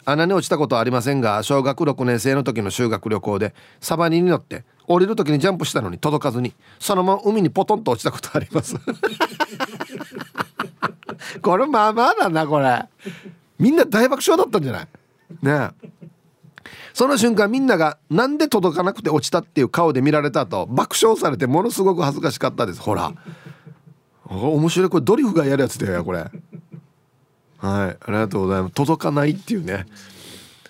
[0.05, 8.75] 穴に落ちたことはありませんが小学6年生の時の修学旅行でサバニに乗って降りる時にジャンプしたのに届かずにそのまま海にポトンと落ちたことあります。
[11.41, 12.85] これまあまあだなこれ。
[13.61, 14.89] みんな大爆笑だったんじゃない？
[15.43, 15.71] ね
[16.93, 22.81] その瞬間みんながなんで届かなくて落ちたっていう顔で見られた後爆笑されてものすごく恥ずかしかったです。
[22.81, 23.13] ほら。
[24.29, 24.89] 面白い。
[24.89, 26.19] これドリフがやるやつだよこれ。
[26.19, 26.31] はい。
[27.61, 28.75] ありがとうございます。
[28.75, 29.87] 届かないっていうね。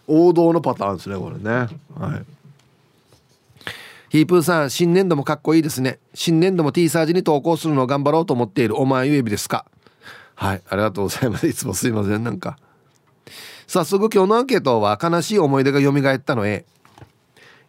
[0.06, 1.50] 王道のパターンですねこれね。
[1.50, 2.24] はい。
[4.10, 5.98] ヒープーさん新年度もかっこいいですね。
[6.14, 9.64] 新年度も T サージに投稿するのを頑張ろうと思っているお前ゆえびですか。
[10.34, 10.62] はい。
[10.68, 11.46] ありがとうございます。
[11.46, 12.58] いつもすいませんなんか。
[13.66, 16.64] 早速今日のアンケートは悲しい思い出が蘇ったのへ。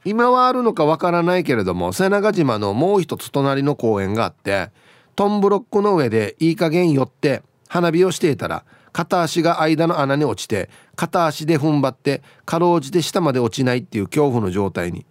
[0.03, 4.69] 今はあるのかわからないけれども瀬長島のもう一つ隣の公園があって
[5.15, 15.05] トンブロックの上でいい加減寄って花火をしていたら片足が間の穴に落ちて片足で踏ん張ってかろうじて下まで落ちないっていう恐怖の状態に。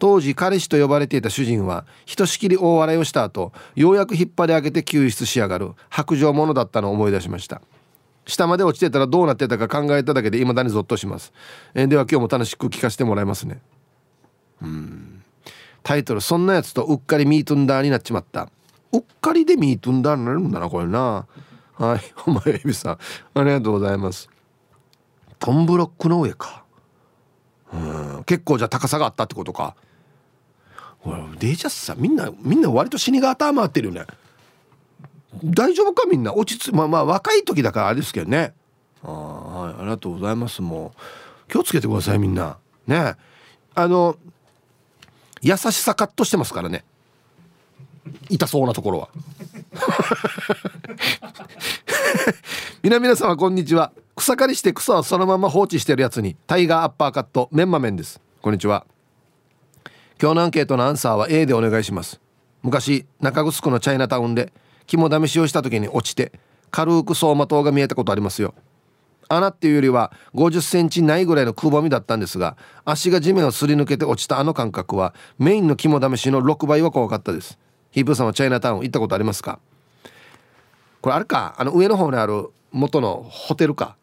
[0.00, 7.60] 当時彼氏と呼ばれていた主人はひとしきり大笑いをした後ようやく引っ張り上げて救出しやがる白状者だったのを思い出しました。
[8.26, 11.32] 下まで落ちてたらどうなってたか考えただけで未だにゾッとします、
[11.74, 13.60] え、では今日も楽しく聞かせてもらいますね。
[14.62, 15.22] うん。
[15.82, 18.50] タイトル「そんなやつとうっかりミートンダーになっちまった」
[18.92, 21.26] うっかりでミートンダーになるんだなこれな。
[21.74, 22.98] はいお前エビさん。
[23.34, 24.28] ありがとうございます。
[25.38, 26.64] トンブロックの上か。
[27.72, 27.76] う
[28.20, 28.24] ん。
[28.24, 29.74] 結構じゃあ高さがあったってことか。
[30.98, 34.06] ほらデジャスさみんなみんな割と死にが頭回ってるよね。
[35.44, 36.34] 大丈夫かみんな？
[36.34, 38.52] 落ち着まあまあ若い時だからあれですけどね。
[39.02, 40.92] あはいありがとうございますも
[41.48, 41.50] う。
[41.50, 42.58] 気をつけてくださいみんな。
[42.86, 43.14] ね。
[43.74, 44.16] あの
[45.40, 46.84] 優しさカットしてますからね。
[48.28, 49.08] 痛そうなところは。
[52.82, 53.92] 皆皆様こんにちは。
[54.16, 58.20] 草刈りして草をそのまま放置してるやつにタイガーアッパーカットメンマメンです。
[58.42, 58.86] こんにちは。
[60.20, 62.20] 今日のアンケートのアンサーは A でお願いします。
[62.62, 64.52] 昔中城のチャイナタウンで
[64.86, 66.32] 肝試しをした時に落ちて
[66.70, 68.54] 軽く走馬灯が見えたことありますよ。
[69.28, 77.58] 穴っていうよりは50センチないぐらいのくぼみだったんですが足が地面をすり抜けて落ちたあの感覚はメインの肝試しの6倍は怖かったです。
[77.90, 79.58] ヒープーさんはチャイナタウン行ったことありますか？
[81.00, 83.96] これあれかあの上の方にある元のホテルか。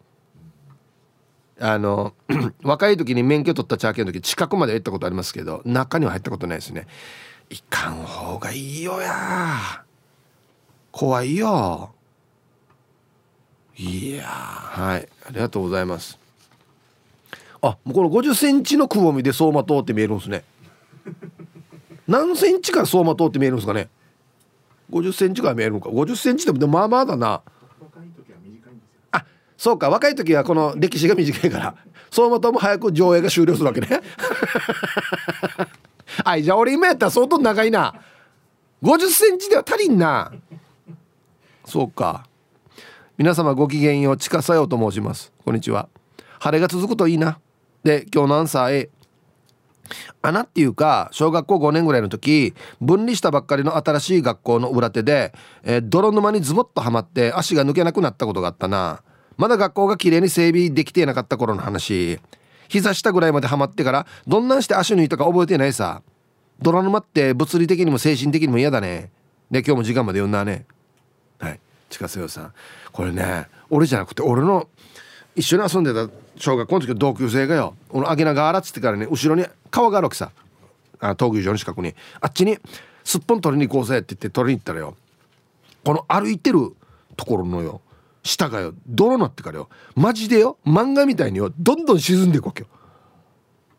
[1.59, 2.13] あの
[2.61, 6.85] 若い時に免許取ったチャーケンの時近くまで行ったことありますけど中には入ったことないですね。
[7.49, 9.83] 行かん方がいいよや。
[10.91, 11.93] 怖いよ。
[13.77, 15.07] いやはい。
[15.27, 16.19] ありがとうございます。
[17.61, 20.43] あもうこの50センチのくぼみで走馬灯って見えるんですね。
[22.07, 23.89] 何センチから走馬灯って見えるんですかね
[24.91, 27.41] ？50センチから見えるのか？50センチでもまあまあだな。
[29.11, 29.25] あ
[29.57, 29.89] そうか。
[29.89, 31.75] 若い時はこの歴史が短いから
[32.09, 34.01] 走馬灯も早く上映が終了するわけね。
[36.23, 37.93] はいじゃあ俺今やったら相当長いな。
[38.81, 40.31] 50センチでは足りんな。
[41.65, 42.25] そうか。
[43.17, 45.33] 皆様ごきげんよう近さよと申します。
[45.43, 45.89] こんにちは。
[46.39, 47.39] 晴れが続くといいな。
[47.83, 48.89] で今日のアンサー A
[50.21, 55.33] 穴っていうか小学校5年ぐらいの時分離したばっかりの新しい学校の裏手で、
[55.63, 59.01] えー、泥沼にズボッとはまって足が抜けなくなったことがあったな。
[59.37, 62.19] まだ学校が綺麗に整備できていなかった頃の話。
[62.69, 66.01] 膝下ぐらいまではまってからどんなんして足抜いたか覚えてないさ。
[66.61, 69.11] 泥沼って物理的にも精神的にも嫌だね。
[69.51, 70.65] で今日も時間まで読んだね。
[71.39, 71.59] はい。
[71.89, 72.53] 近瀬さん。
[72.91, 74.67] これね俺じゃなくて俺の
[75.37, 80.31] 一緒に遊んでた小学校の時の同級生がよこのアゲナガーラっつってからね後ろに川があるわけさ。
[80.99, 81.93] あ闘牛場の近くに。
[82.19, 82.57] あっちに
[83.03, 84.97] すっぽん取りに行こうぜって言って取りに行ったらよ
[85.85, 86.75] この歩いてる
[87.15, 87.81] ところのよ
[88.23, 92.67] 下がよ泥なってからよマジでよ漫画みたいによどんどん沈んでいくわけよ。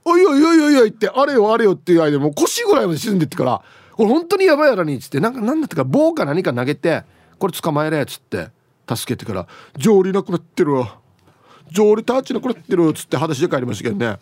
[0.05, 3.61] おいおいおいおいおいってあれよあれよっていう間もう腰ぐらいまで沈んでってから
[3.95, 7.03] これ本当にやばいやらにっつってなんかなんだってか棒か何か投げて
[7.41, 8.49] これ捕まえれっつって
[8.89, 9.47] 助けてから
[9.77, 11.01] 「上理なくなってるわ。
[11.71, 14.19] 上理タッチなくなってる」っつって裸足で帰りましたけどね。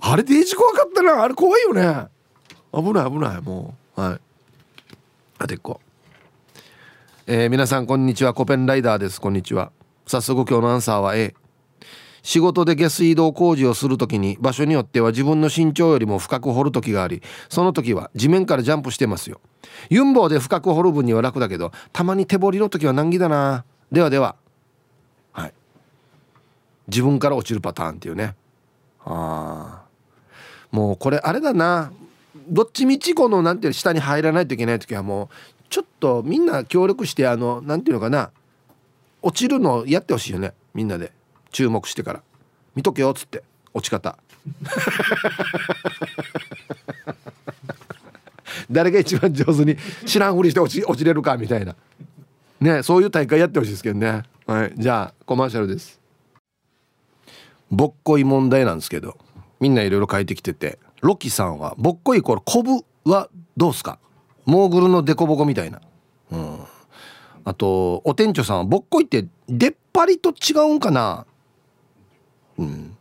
[0.00, 1.22] あれデージ怖かったな。
[1.22, 2.08] あれ怖いよね。
[2.72, 4.00] 危ない危ないもう。
[4.00, 4.20] はい。
[5.38, 5.80] あてっこ
[7.26, 8.34] えー、皆さんこんにちは。
[8.34, 9.20] コペンライダーです。
[9.20, 9.70] こんにちは。
[10.06, 11.34] 早速今日のアンサーは A
[12.22, 19.40] 仕事で下水道工事をするときに場所によっては自分の身長よりも深く掘る時がありその時は地面からジャンプしてますよ。
[19.90, 23.64] ユンボで深く掘る分には楽だけどたまに手掘りの時は難儀だな。
[23.90, 24.36] ではでは
[26.88, 28.34] 自分から落ちるパターンっていうね。
[29.04, 29.82] ああ
[30.70, 31.92] もうこれあれだな。
[32.48, 35.28] どっちみちこのなんていう下に入らないといけない時はもう
[35.68, 38.30] ちょっとみんな協力してあのなんていうのかな。
[39.22, 40.52] 落ちるのやってほしいよね。
[40.74, 41.12] みんなで。
[41.52, 42.22] 注目してから。
[42.74, 43.44] 見とけよっつって。
[43.72, 44.18] 落ち方。
[48.70, 51.76] 誰が一番上手に知らんふりして落ち落ちれるかみたいな。
[52.60, 54.22] ねそういう大会やってほしいですけどね。
[54.46, 54.72] はい。
[54.76, 56.01] じゃあコマーシャルです
[57.72, 59.16] ぼっこい問題なんですけど
[59.58, 63.98] みんないろいろ書いてきててロキさんはぼっこいこれコブはどうすか？
[64.44, 65.80] モーグルのデコボコみたいな。
[66.30, 66.58] うん。
[67.44, 71.26] あとお店長さんはぼっこいって出っ張りと違うんかな？
[72.58, 72.96] うん。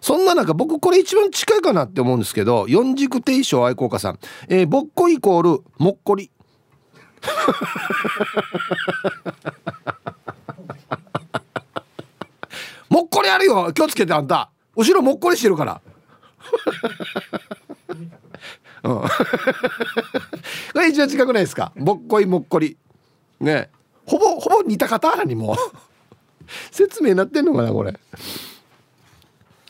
[0.00, 6.30] そんな中僕これ一番近いかなって思うんですけど四軸定称愛好家さん、えー、ぼっこイコールもっこり
[12.88, 13.70] もっこりあるよ。
[13.74, 14.50] 気をつけてあんた。
[14.74, 15.80] 後ろもっこりしてるから。
[18.84, 19.08] うん、 こ
[20.76, 21.72] れ一番近くないですか？
[21.76, 22.76] ぼっこいもっこり。
[23.40, 23.70] ね。
[24.06, 25.56] ほぼほぼ似た方にも
[26.70, 27.98] 説明なってんのかなこれ。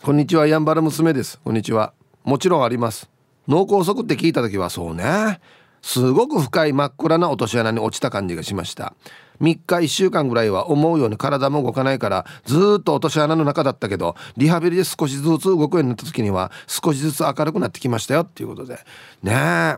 [0.02, 1.40] こんにちはやんばる娘です。
[1.42, 1.92] こんにちは。
[2.24, 3.08] もちろんあります。
[3.48, 5.40] 脳梗塞って聞いた時はそうね。
[5.80, 8.92] すごく深い真っ暗な落とし穴に落ちた感じがしました。
[9.40, 18.78] 3日1週間ぐらいは思うように体も動かないからずっと落とし穴の中だったけどリハビリで少しずつ動くようになった時には少しずつ明るくなってきましたよっていうことで。
[19.22, 19.76] ねえ。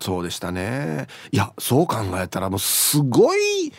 [0.00, 1.06] そうでしたね。
[1.30, 3.72] いやそう考えたらもうすごい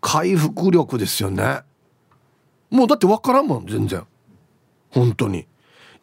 [0.00, 1.62] 回復力ですよね。
[2.70, 4.04] もうだって分からんもん全然。
[4.90, 5.46] 本当に。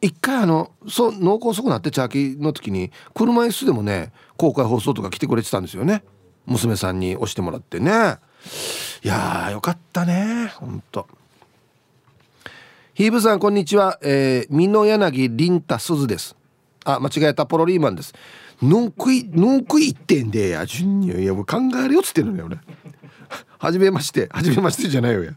[0.01, 6.03] 一回あのそう脳梗塞になってチャーキーの時に車椅子でもね公開放送とか来てくれてたんですよね。
[6.47, 8.17] 娘さんに押してもらってね。
[9.03, 11.07] いやーよかったねほんと。
[12.93, 16.35] ヒーブさんこんにちは、えー、美濃柳凛太鈴です。
[16.83, 18.13] あ間違えたポロリーマンです。
[18.61, 22.57] ぬんくいぬんくいってんでや順にいやもう考えるよっつってるのよ俺。
[23.57, 25.33] はじめましてはじめましてじゃないよや。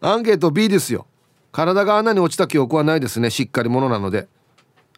[0.00, 1.06] アンケート B ですよ。
[1.52, 3.30] 体が穴に落ちた記憶はないですね。
[3.30, 4.28] しっかり者なので。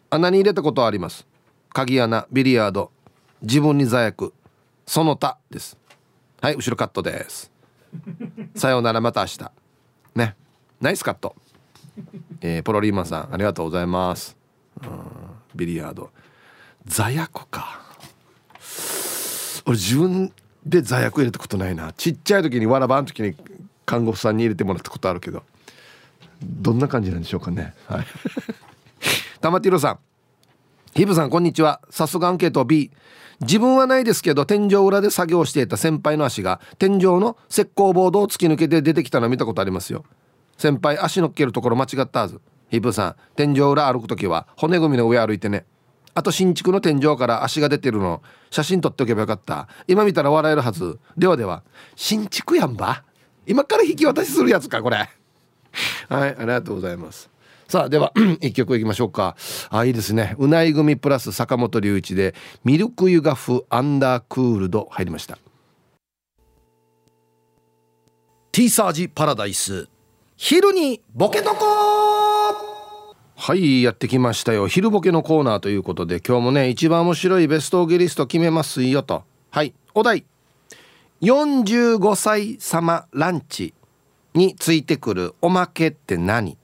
[0.09, 1.27] 穴に入れたことはあります。
[1.73, 2.91] 鍵穴ビリヤード。
[3.41, 4.33] 自分に座薬
[4.85, 5.77] その他です。
[6.39, 7.51] はい後ろカットです。
[8.55, 9.51] さようならまた明日。
[10.15, 10.35] ね。
[10.79, 11.35] ナイスカット。
[12.41, 14.37] えー、ポロリーマンさんありがとうございます。
[14.83, 14.89] うん
[15.55, 16.11] ビリヤード。
[16.85, 17.81] 座薬か。
[19.65, 20.31] 俺自分
[20.63, 21.91] で座薬入れたことないな。
[21.93, 23.35] ちっちゃい時にわらばん時に
[23.87, 25.43] 看護婦さんに入れてもらったことあるけど。
[26.43, 27.73] どんな感じなんでしょうかね。
[27.87, 28.05] はい。
[29.41, 29.99] 玉ティロさん。
[30.97, 31.79] ヒブさんこんにちは。
[31.91, 32.89] 早速アンケート B
[33.41, 40.05] 自分はないですけど天井裏で作業していた先輩の足が天井の石膏ボードを突き抜けて出てきたの見たことありますよ。
[40.57, 42.41] 先輩足乗っけるところ間違ったはず。
[42.69, 45.67] ヒブさん天井裏歩く時は骨組みの上歩いてね。
[46.15, 49.67] あと新築の天井から足が出てるの写真撮っておけばよかった。
[49.87, 50.97] 今見たら笑えるはず。
[51.15, 51.61] ではでは
[51.95, 53.03] 新築やんば。
[53.45, 54.97] 今から引き渡しするやつかこれ。
[54.97, 55.09] はい
[56.09, 57.29] ありがとうございます。
[57.67, 59.35] さあでは 一曲いきましょうか。
[59.69, 60.35] あいいですね。
[60.37, 65.37] うない組プラス坂本龍一でミルクユガフアンダークールド入りました。
[68.53, 69.89] ティーサージパラダイス。
[70.37, 71.65] 昼にボケとこ
[73.35, 74.67] はいやってきましたよ。
[74.67, 79.23] 昼ボケのコーナーということで今日もね一番面白いベストオギリスト決めますよと。
[79.49, 80.23] はいお題。
[81.21, 83.73] 45歳様ランチ
[84.33, 86.56] についてくるおまけって何？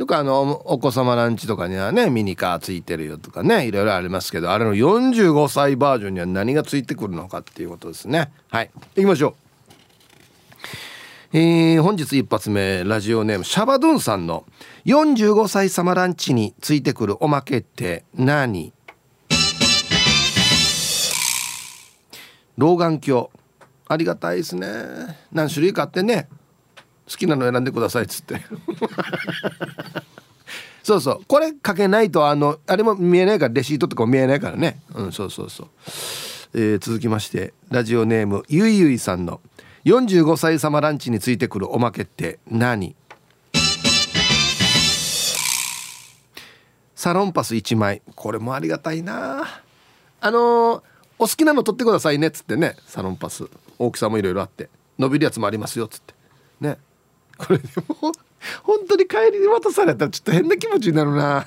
[0.00, 8.32] よくあのお子様ランチとかにはねミニカーついてるよとかねいろいろありますけどあれの45歳バージョンには何がついてくるのかっていうことですね。
[8.48, 8.70] はい。
[8.96, 9.36] 行きましょ
[11.32, 11.36] う。
[11.36, 14.46] えー、本日一発目ラジオネームシャバドゥンさんの
[14.86, 18.72] 45歳様ランチについてくるおまけって何？
[22.56, 23.28] 老眼鏡。
[23.86, 24.66] ありがたいですね。
[25.30, 26.30] 何種類買ってね。
[27.10, 28.40] 好きなの選んでくださいっつって。
[30.82, 31.20] そうそう。
[31.26, 34.80] これかけないとあのあれも見えないからレシートとかも見えないからね。
[34.94, 35.68] うんそうそうそう、
[36.54, 39.40] えー、続きましてラジオネームゆいゆいさんの
[39.84, 42.94] 45歳様ランチについてくるおまけって何？
[47.00, 48.02] サロンパス1枚。
[48.14, 49.62] これもありがたいな。
[50.20, 50.82] あのー、
[51.18, 52.76] お好きなの取ってくださいねっつってね。
[52.86, 53.48] サロンパス。
[53.78, 54.68] 大きさもいろいろあって。
[54.98, 56.12] 伸びるやつもありますよっつって。
[56.60, 56.76] ね。
[57.40, 58.12] これでも
[58.62, 61.46] 本当に帰りに渡されたらちょっと変な気持ちになるな。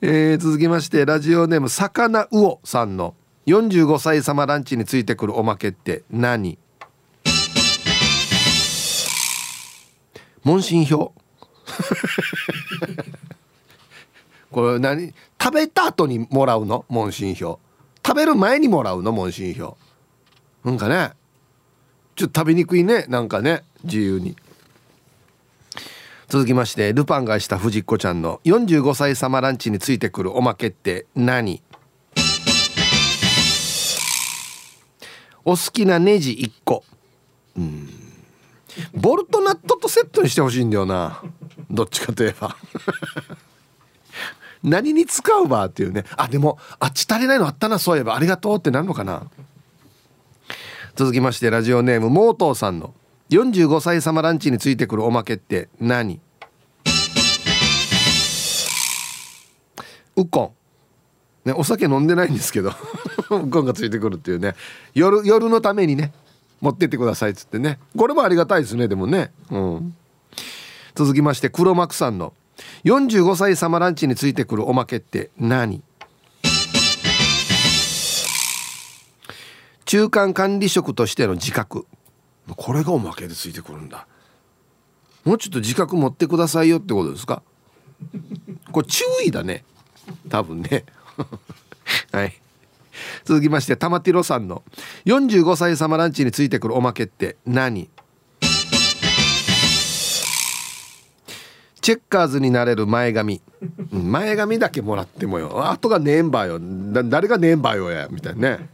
[0.00, 3.14] えー、続きましてラジオネーム魚魚さんの
[3.46, 6.58] 45歳様ランチについてくるおまけって何
[10.42, 11.12] 問診票
[14.50, 17.58] これ何食べた後にもらうの問診票
[18.04, 19.76] 食べる前にもらうの問診票
[20.64, 21.12] なんかね
[22.16, 24.36] ちょっと食べにくいねなんかね自由に。
[26.28, 31.62] 続きましてルパンがした藤子ちゃんの45歳様ランチについてくるおまけって何？
[35.44, 36.84] お好きなネジ1個。
[37.56, 37.88] うん。
[38.94, 41.22] ボルトナットとセットにしてほしいんだよな。
[41.70, 42.56] どっちかといえば。
[44.62, 46.04] 何に使うばっていうね。
[46.16, 48.14] あでもあっち足りないのあったなそういえば。
[48.14, 49.24] ありがとうってなるのかな。
[50.94, 52.94] 続きましてラジオネームモートーさんの
[53.30, 56.20] 45歳様ランチについてくるおまけって何？
[60.16, 60.52] ウコ
[61.44, 61.48] ン。
[61.48, 62.72] ね、お酒飲んでないんですけど。
[63.30, 64.56] ウコンがついてくるっていうね。
[64.94, 66.12] 夜夜のためにね
[66.60, 67.78] 持ってってくださいっつってね。
[67.96, 69.94] これもありがたいですねでもね、うん、
[70.96, 72.32] 続きまして黒幕さんの。
[72.84, 75.84] 45歳様ランチについてくるおまけって何？
[79.84, 81.86] 中間管理職としての自覚。
[82.56, 84.06] これがおまけでついてくるんだ。
[85.24, 87.42] もうちょっと自覚持ってくださいよってことですか？
[88.72, 89.64] これ注意だね。
[90.28, 90.84] 多分ね。
[92.12, 92.40] はい。
[93.24, 94.62] 続きまして玉ティロさんの
[95.06, 97.90] 45歳様ランチについてくるおまけって何？
[101.80, 103.40] チェッカーズになれる前髪。
[103.90, 105.70] 前髪だけもらってもよ。
[105.70, 107.04] あとがネンバーよ。
[107.08, 108.08] 誰がネンバーよや。
[108.10, 108.68] みたいなね。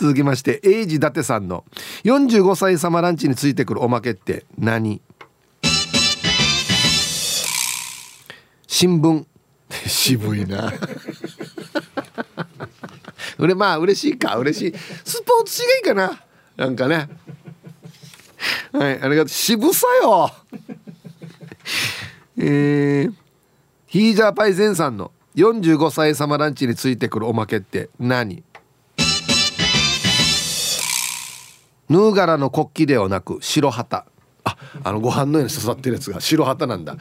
[0.00, 1.66] 続きましてエイジ伊達さんの
[2.04, 5.02] 45 歳様ランチについてくるおまけって何？
[8.66, 9.26] 新聞。
[9.86, 10.72] 渋いな。
[13.38, 14.36] 俺まあ嬉しいか。
[14.36, 14.74] 嬉しい。
[15.04, 16.22] スポーツ紙がいいか
[16.56, 16.64] な。
[16.64, 17.08] なんかね。
[18.72, 19.28] はいありがとう。
[19.28, 20.30] 渋さよ。
[22.38, 23.12] えー、
[23.86, 28.42] ヒージャーパイゼンさんの45歳様ランチについてくるおまけって何？
[31.90, 34.06] ヌーガラの国旗ではなく白旗。
[34.44, 36.96] ああのご飯のように刺さってるやつが白旗なんだ。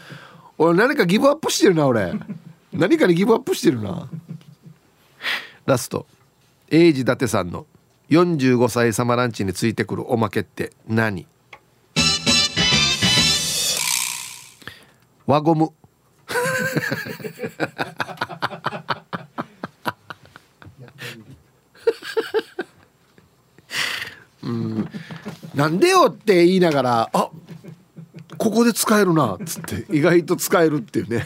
[0.57, 2.11] 俺何かギブアップしてるな俺。
[2.73, 4.09] 何かにギブアップしてるな。
[5.67, 6.07] ラスト。
[6.71, 7.67] エイジ伊達さんの
[8.09, 11.27] 45歳様ランチについてくるおまけって何？
[15.27, 15.71] 輪ゴム。
[24.49, 24.89] うん。
[25.55, 27.29] なんでよって言いながらあ
[28.37, 31.25] ここで使えるなっつって意外と使えるっていうね。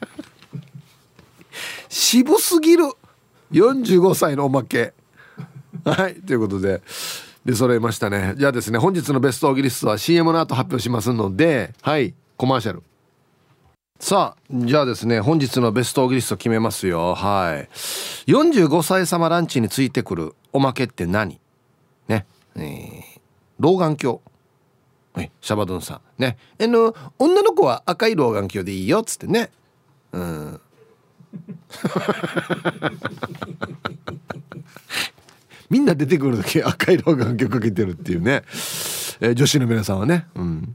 [1.88, 2.84] 渋すぎる。
[3.52, 4.94] 45歳のおまけ。
[5.84, 6.82] はいということで。
[7.44, 8.34] で揃えましたね。
[8.36, 12.82] じゃあですね本日のベストオギリストは CM の後発表しますのではいコマーシャル。
[13.98, 17.14] さあじゃあですね本日のベストオギリスト決めますよ。
[17.14, 17.68] はい。
[18.30, 21.39] 45歳様ランチについてくるおまけって何？
[22.10, 22.26] ね。
[22.56, 23.20] えー、
[23.60, 24.18] 老眼鏡。
[25.12, 26.22] はい、シャバドゥンさん。
[26.22, 26.36] ね。
[26.60, 29.00] あの女の子は赤い老眼鏡でいいよ。
[29.00, 29.50] っつってね。
[30.12, 30.60] うん。
[35.70, 38.42] みんな出てくる時赤い老眼鏡かけてるっていうね、
[39.20, 40.26] えー、女子の皆さんはね。
[40.34, 40.74] うん。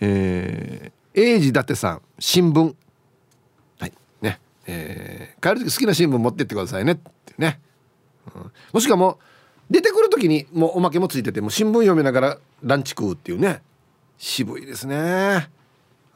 [0.00, 2.00] えー、英治伊達さん。
[2.18, 2.74] 新聞。
[3.78, 3.92] はい。
[4.22, 4.40] ね。
[4.66, 6.92] えー、帰る時好きな新聞持ってってくださいね。
[6.92, 7.60] ってね、
[8.34, 9.18] うん、もしかも
[9.70, 13.62] 出てくる時にもうおまけもついてても新聞読みながらランチ食うっていうね。
[14.18, 15.48] 渋いですね。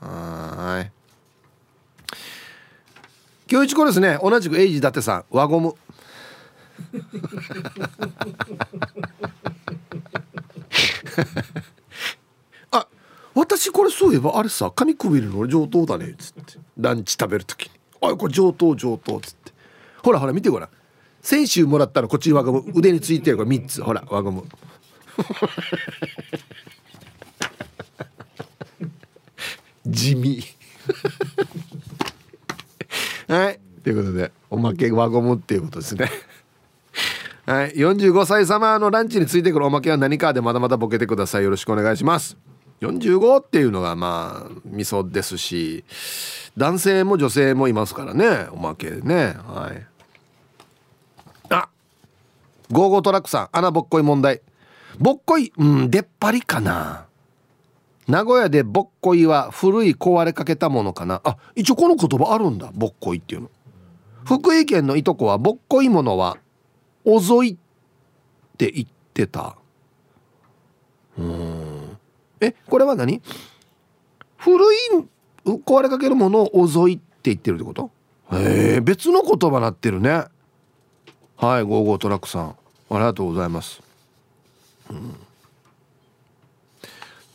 [0.01, 0.93] はい。
[3.51, 5.75] 今日一個ですね同じくエイジ伊達さん輪ゴム。
[12.73, 12.89] あ
[13.35, 16.59] 私これそういえばあれさ紙くびるの上等だねっつって。
[16.77, 17.71] ランチ食べる時に
[18.03, 19.53] 「あこれ上等上等」っつって。
[20.03, 20.69] ほらほら見てごらん。
[21.25, 22.65] 先週もらったのこっちに輪ゴム。
[22.75, 23.83] 腕についてるこれ3つ。
[23.83, 24.45] ほら輪ゴム。
[29.87, 30.45] 地味。
[33.27, 33.61] はい。
[33.83, 36.11] ということでおまけ輪ゴムっていうことですね。
[37.47, 37.73] はい。
[37.73, 41.45] 45歳様のランチについてくるおまけは何かでまだまだボケてください。
[41.45, 42.37] よろしくお願いします。
[42.83, 45.85] 45っていうのがまあ味噌ですし
[46.59, 48.47] 男性も女性もいますからね。
[48.51, 49.35] おまけね。
[49.47, 49.94] はい。
[52.75, 54.43] ゴーゴートラックさん穴ぼっこい問題。
[54.99, 57.07] ぼっこいうん出っ張りかな。
[58.09, 61.21] 名古屋でぼっこいは古い壊れかけたものかな。
[61.23, 63.51] あ一応この言葉あるんだぼっこいっていうの。
[64.25, 66.37] 福井県のいとこはぼっこいものは
[67.05, 67.57] おぞいっ
[68.59, 69.57] て言ってた。
[71.17, 71.97] うん。
[72.41, 73.23] えこれは何？
[74.37, 74.77] 古い
[75.47, 77.93] 壊れかけるものをおぞいって言ってるってこと？
[78.33, 80.25] へえ別の言葉なってるね。
[81.37, 82.57] はいゴーゴートラックさん。
[82.91, 83.83] ありがとうございます。
[84.91, 85.17] うん。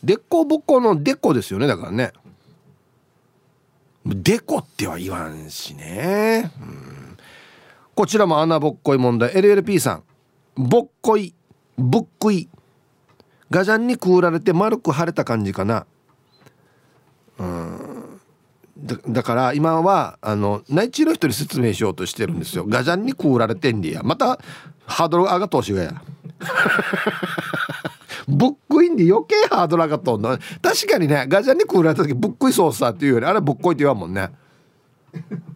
[0.03, 2.13] でこぼこのでこですよねだからね。
[4.05, 7.17] でこっては言わんしね、うん、
[7.95, 9.31] こちらも穴ぼっこい問題。
[9.31, 10.03] LLP さん。
[10.55, 11.33] ぼっこい
[11.77, 12.49] ぶっくい。
[13.49, 15.85] ガジャンにくうられて丸く腫れた感じかな。
[17.39, 18.19] うん。
[18.77, 22.65] だだから今はあの内地の人に説明しようとしてるんですよ。
[22.67, 24.03] ガジャンにくうられてんりや。
[24.03, 24.39] また
[24.89, 26.01] ハードル上がってほしいがや。
[28.27, 30.37] ブックインで余計ハードル上がっとんの。
[30.61, 34.29] 確かにねガチャンに食られた時ブックイソースっていうよりあれぶっこいって言わんもんね。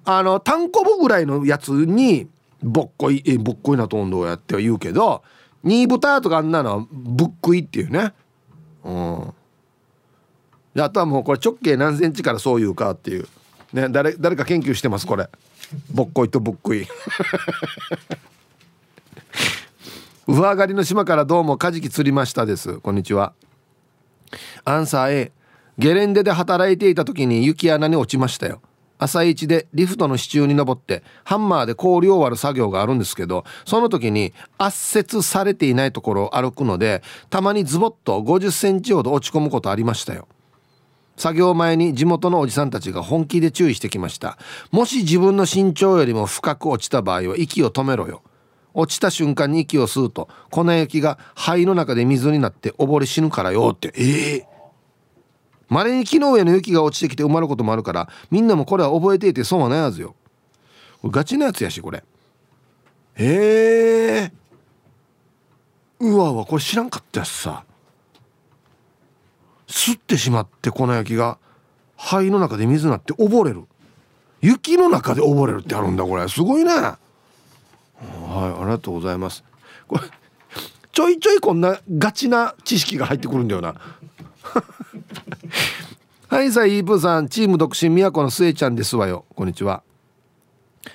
[0.05, 2.27] あの単行部ぐらいのやつに
[2.61, 5.23] ぼっこいえぼっこいなとんどうやっては言うけど
[5.63, 8.13] 煮豚とかあんなのはぶっくいっていうね。
[8.83, 9.33] うん。
[10.73, 13.27] であとはもうこれ直径何センチからそういうかっていう。
[13.73, 15.29] ね誰誰か研究してますこれ。
[15.91, 16.87] ぼっこいとぶっくい。
[20.25, 22.79] 上上がりの島からどうもカジキ釣りましたです。
[22.79, 23.33] こんにちは。
[24.63, 25.31] アンサー A
[25.77, 28.61] ゲレンデで働いていた時に雪穴に落ちましたよ。
[28.97, 40.29] 朝一でリフトの支柱に登ってハンマーで氷を割る作業があるんですけどその時に圧雪されていないところを歩くのでたまにズボッと50センチほど落ち込むことありましたよ。
[41.17, 44.37] 作業前に地元のおじさんたちが本気で注意してきました。
[44.71, 48.21] もし自分の身長よりも深く落ちた場合は息を止めろよ。
[48.73, 53.71] 落ちた瞬間に息を吸うと粉雪が肺の中で水になって溺れ死ぬからよ。
[53.73, 54.47] ってええ。
[54.49, 54.53] ー
[55.69, 60.15] まれに木の上の雪が落ちてきて埋まることもあるからみんなもこれは覚えていて損はないはずよ。
[61.01, 62.03] これガチなやつやしこれ。
[63.15, 64.31] へえ。
[65.99, 67.65] うわうわこれ知らんかったやつさ。
[69.67, 71.39] 吸ってしまって粉焼が
[71.97, 73.63] 肺の中で水になって溺れる。
[74.41, 76.27] 雪の中で溺れるってあるんだこれ。
[76.27, 76.71] すごいね
[77.95, 79.43] はいありがとうございます。
[79.87, 80.01] これ
[80.91, 83.75] ちょいちょいこんなガチな知識が入ってくるんだよな。
[86.29, 89.25] はいさあイープーさんチーム独身宮古のスエちゃんですわよ。
[89.35, 89.83] こんにちは。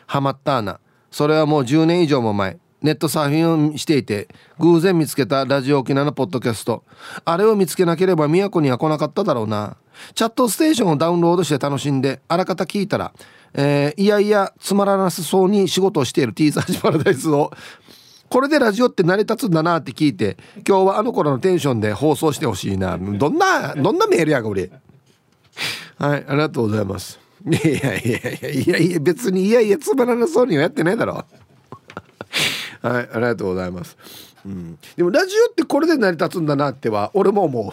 [0.07, 0.80] ハマったーな。
[1.11, 2.59] それはもう10年以上も前。
[2.80, 4.28] ネットサーフィンをしていて
[4.61, 6.84] 偶然見つけたラジオ沖縄のポッドキャスト。
[7.24, 9.76] あれを見つけなければ宮古には来なかっただろうな。
[10.14, 13.12] チャットステーションをダウンロードして楽しんであらかた聞いたら、
[13.55, 16.32] えー、いやいやつまらなさそうに仕事をしている。
[16.32, 17.51] T サージパラダイスを。
[18.28, 20.36] これでラジオって成り立つんだなって聞いて
[20.66, 22.99] 今日はあの頃のテンションで放送してほしいな。
[22.99, 24.70] どんなどんなメールやが俺。
[25.96, 27.18] はいありがとうございます。
[27.46, 31.24] いやいやいやいやいや別にいやいやつまらなそうにはやってないだろ。
[32.82, 33.96] はいありがとうございます、
[34.46, 37.72] うん、でもラジオってこれで成り立つんだなっては俺も思う。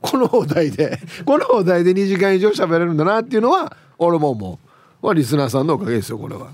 [0.00, 4.71] このお題でこのお題で2時間以上喋れるんだなっていうのは俺も思う。
[5.02, 6.52] はリスナーさんのおかげですよこれは。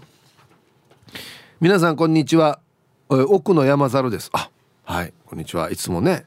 [1.60, 2.60] 皆さんこんにちは。
[3.10, 4.30] 奥の山猿です。
[4.32, 4.50] あ
[4.84, 5.70] はいこんにちは。
[5.70, 6.24] いつもね。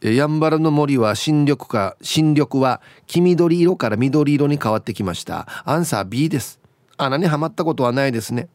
[0.00, 5.48] やんばるの森は新緑か新緑は黄緑色から緑色に変わってきました。
[5.64, 6.60] アンサー B です。
[6.96, 8.48] 穴にはまったことはないですね。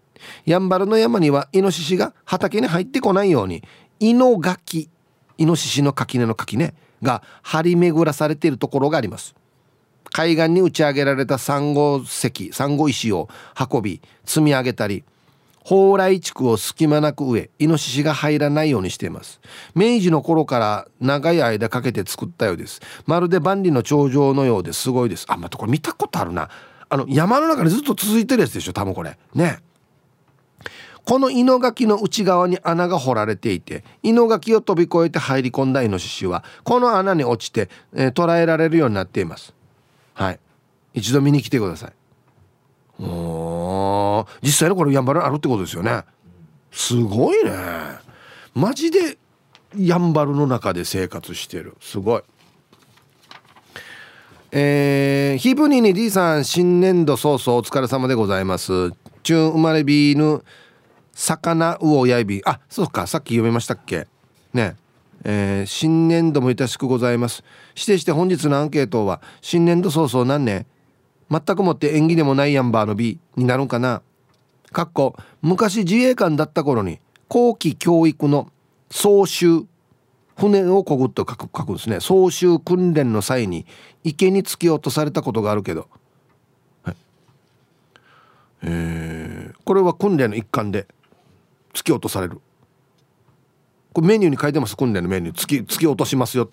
[0.46, 3.64] やんばるの山にはイノシシが畑に入ってこないように
[4.00, 4.90] イノガキ
[5.38, 9.36] イノシシの垣根の垣根が張り巡らされているところがあります。
[10.12, 13.30] 海岸に打ち上げられたサンゴ石サンゴ石を
[13.72, 15.04] 運び積み上げたり
[15.64, 19.40] 蓬莱地区を隙間なく植えイノシシが入らないようにしています。
[19.76, 22.82] 明治の頃から長い間かけて作ったようです。
[23.06, 24.90] まるで万里の長城のようです。
[24.90, 25.26] ごいです。
[25.28, 26.50] あまたこれ見たことあるな。
[26.90, 29.18] あの山の中にずっと続いてるやつでしょ多分これ。
[29.36, 29.60] ね。
[31.06, 39.54] このイノガキの内側に穴が掘られていてイノガキを飛び越えて入り込んだイノシシはこの穴に落ちて、えー、捉えられるようになっています。
[40.20, 40.40] はい。
[40.94, 41.94] 一度見に来てください。
[43.02, 46.04] お実際のこれやんばるあるってことですよね。
[46.72, 47.52] すごいね。
[48.54, 49.18] マジで
[49.78, 51.78] やんばるの中で生活してる。
[51.80, 52.22] すごい。
[54.52, 58.92] えー、ヒブニーに D さん新年度早々お疲れ様でございます。
[59.24, 60.44] 中生まれビーヌ
[61.14, 62.42] 魚魚やいび。
[62.44, 63.08] あそうか。
[63.08, 64.08] さっき読みましたっけ？
[64.54, 64.76] ね。
[65.24, 67.44] えー、新年度もいたしくございます。
[67.76, 70.66] 指定して本日のアンケートは新年度早々何年？
[71.30, 74.02] 全くもって縁起でもないヤンバーの B になるんかな？
[74.72, 78.52] かっこ昔自衛官だった頃に後期教育の
[78.92, 79.66] 総集
[80.36, 82.00] 船をこぐっと書く書くんですね。
[82.00, 83.66] 総集訓練の際に
[84.04, 85.90] 池に突き落とされたことがあるけど、
[86.84, 86.96] はい。
[88.64, 90.88] えー、これは訓練の一環で
[91.74, 92.40] 突き落とされる。
[93.94, 94.78] これメニューに書いてます。
[94.78, 95.36] 訓練のメニュー。
[95.36, 96.50] 突き突き落としますよ。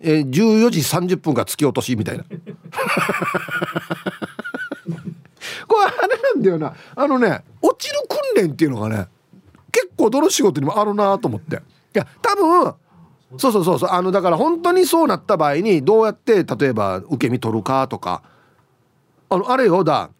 [0.00, 2.24] えー、14時30分が突き落としみたいな。
[5.66, 6.74] これあれなんだよな。
[6.94, 9.08] あのね落ちる訓練っていうのがね
[9.72, 11.56] 結構どの仕事にもあるなと思って。
[11.56, 11.60] い
[11.94, 12.74] や多分
[13.36, 13.90] そうそうそうそう。
[13.90, 18.22] あのだから本当にそうなった場合にどうやって例えば受け身取るかとか。
[19.30, 20.10] あのあれよだ。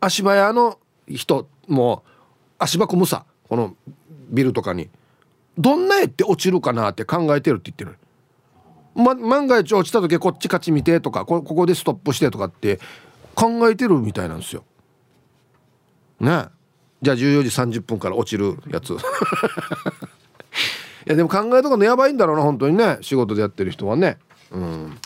[0.00, 0.78] 足場屋の
[1.08, 2.02] 人も
[2.58, 3.24] 足場組むさ。
[3.48, 3.76] この
[4.30, 4.88] ビルとかに。
[5.58, 7.98] どんな絵って落ちるかなって考えてるって言ってる。
[8.94, 12.78] ま、万が一落ちた時こっち勝ち見てとかここでストップしてとかって
[13.34, 14.64] 考えてるみたいなんですよ。
[16.20, 16.46] ね。
[17.02, 18.94] じゃあ14時30分から落ちるやつ。
[18.96, 18.96] い
[21.06, 22.98] やでも考えとかのやばいんだろうな本当にね。
[23.02, 24.18] 仕事でやってる人はね。
[24.50, 24.98] うん。